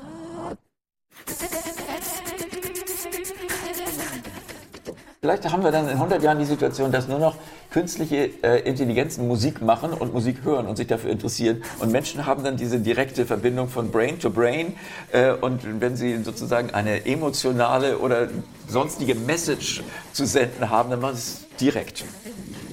[5.21, 7.35] Vielleicht haben wir dann in 100 Jahren die Situation, dass nur noch
[7.77, 11.63] künstliche äh, Intelligenzen Musik machen und Musik hören und sich dafür interessieren.
[11.79, 14.75] Und Menschen haben dann diese direkte Verbindung von Brain to Brain.
[15.13, 18.29] Äh, und wenn sie sozusagen eine emotionale oder
[18.67, 19.83] sonstige Message
[20.15, 22.07] zu senden haben, dann machen sie es direkt.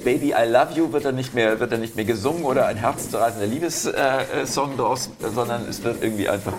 [0.06, 2.78] Baby, I love you wird dann nicht mehr, wird dann nicht mehr gesungen oder ein
[2.78, 6.54] herzzerreißender Liebessong äh, draus, sondern es wird irgendwie einfach.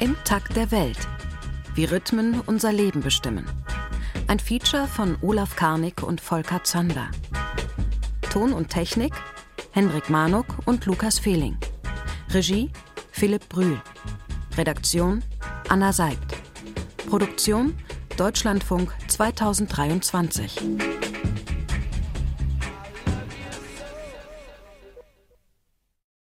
[0.00, 0.96] Im Takt der Welt.
[1.74, 3.44] Wie Rhythmen unser Leben bestimmen.
[4.28, 7.10] Ein Feature von Olaf Karnig und Volker Zander.
[8.30, 9.12] Ton und Technik
[9.72, 11.58] Hendrik Manuk und Lukas Fehling.
[12.30, 12.70] Regie
[13.12, 13.78] Philipp Brühl.
[14.56, 15.22] Redaktion
[15.68, 16.34] Anna Seibt.
[17.06, 17.76] Produktion
[18.16, 20.56] Deutschlandfunk 2023.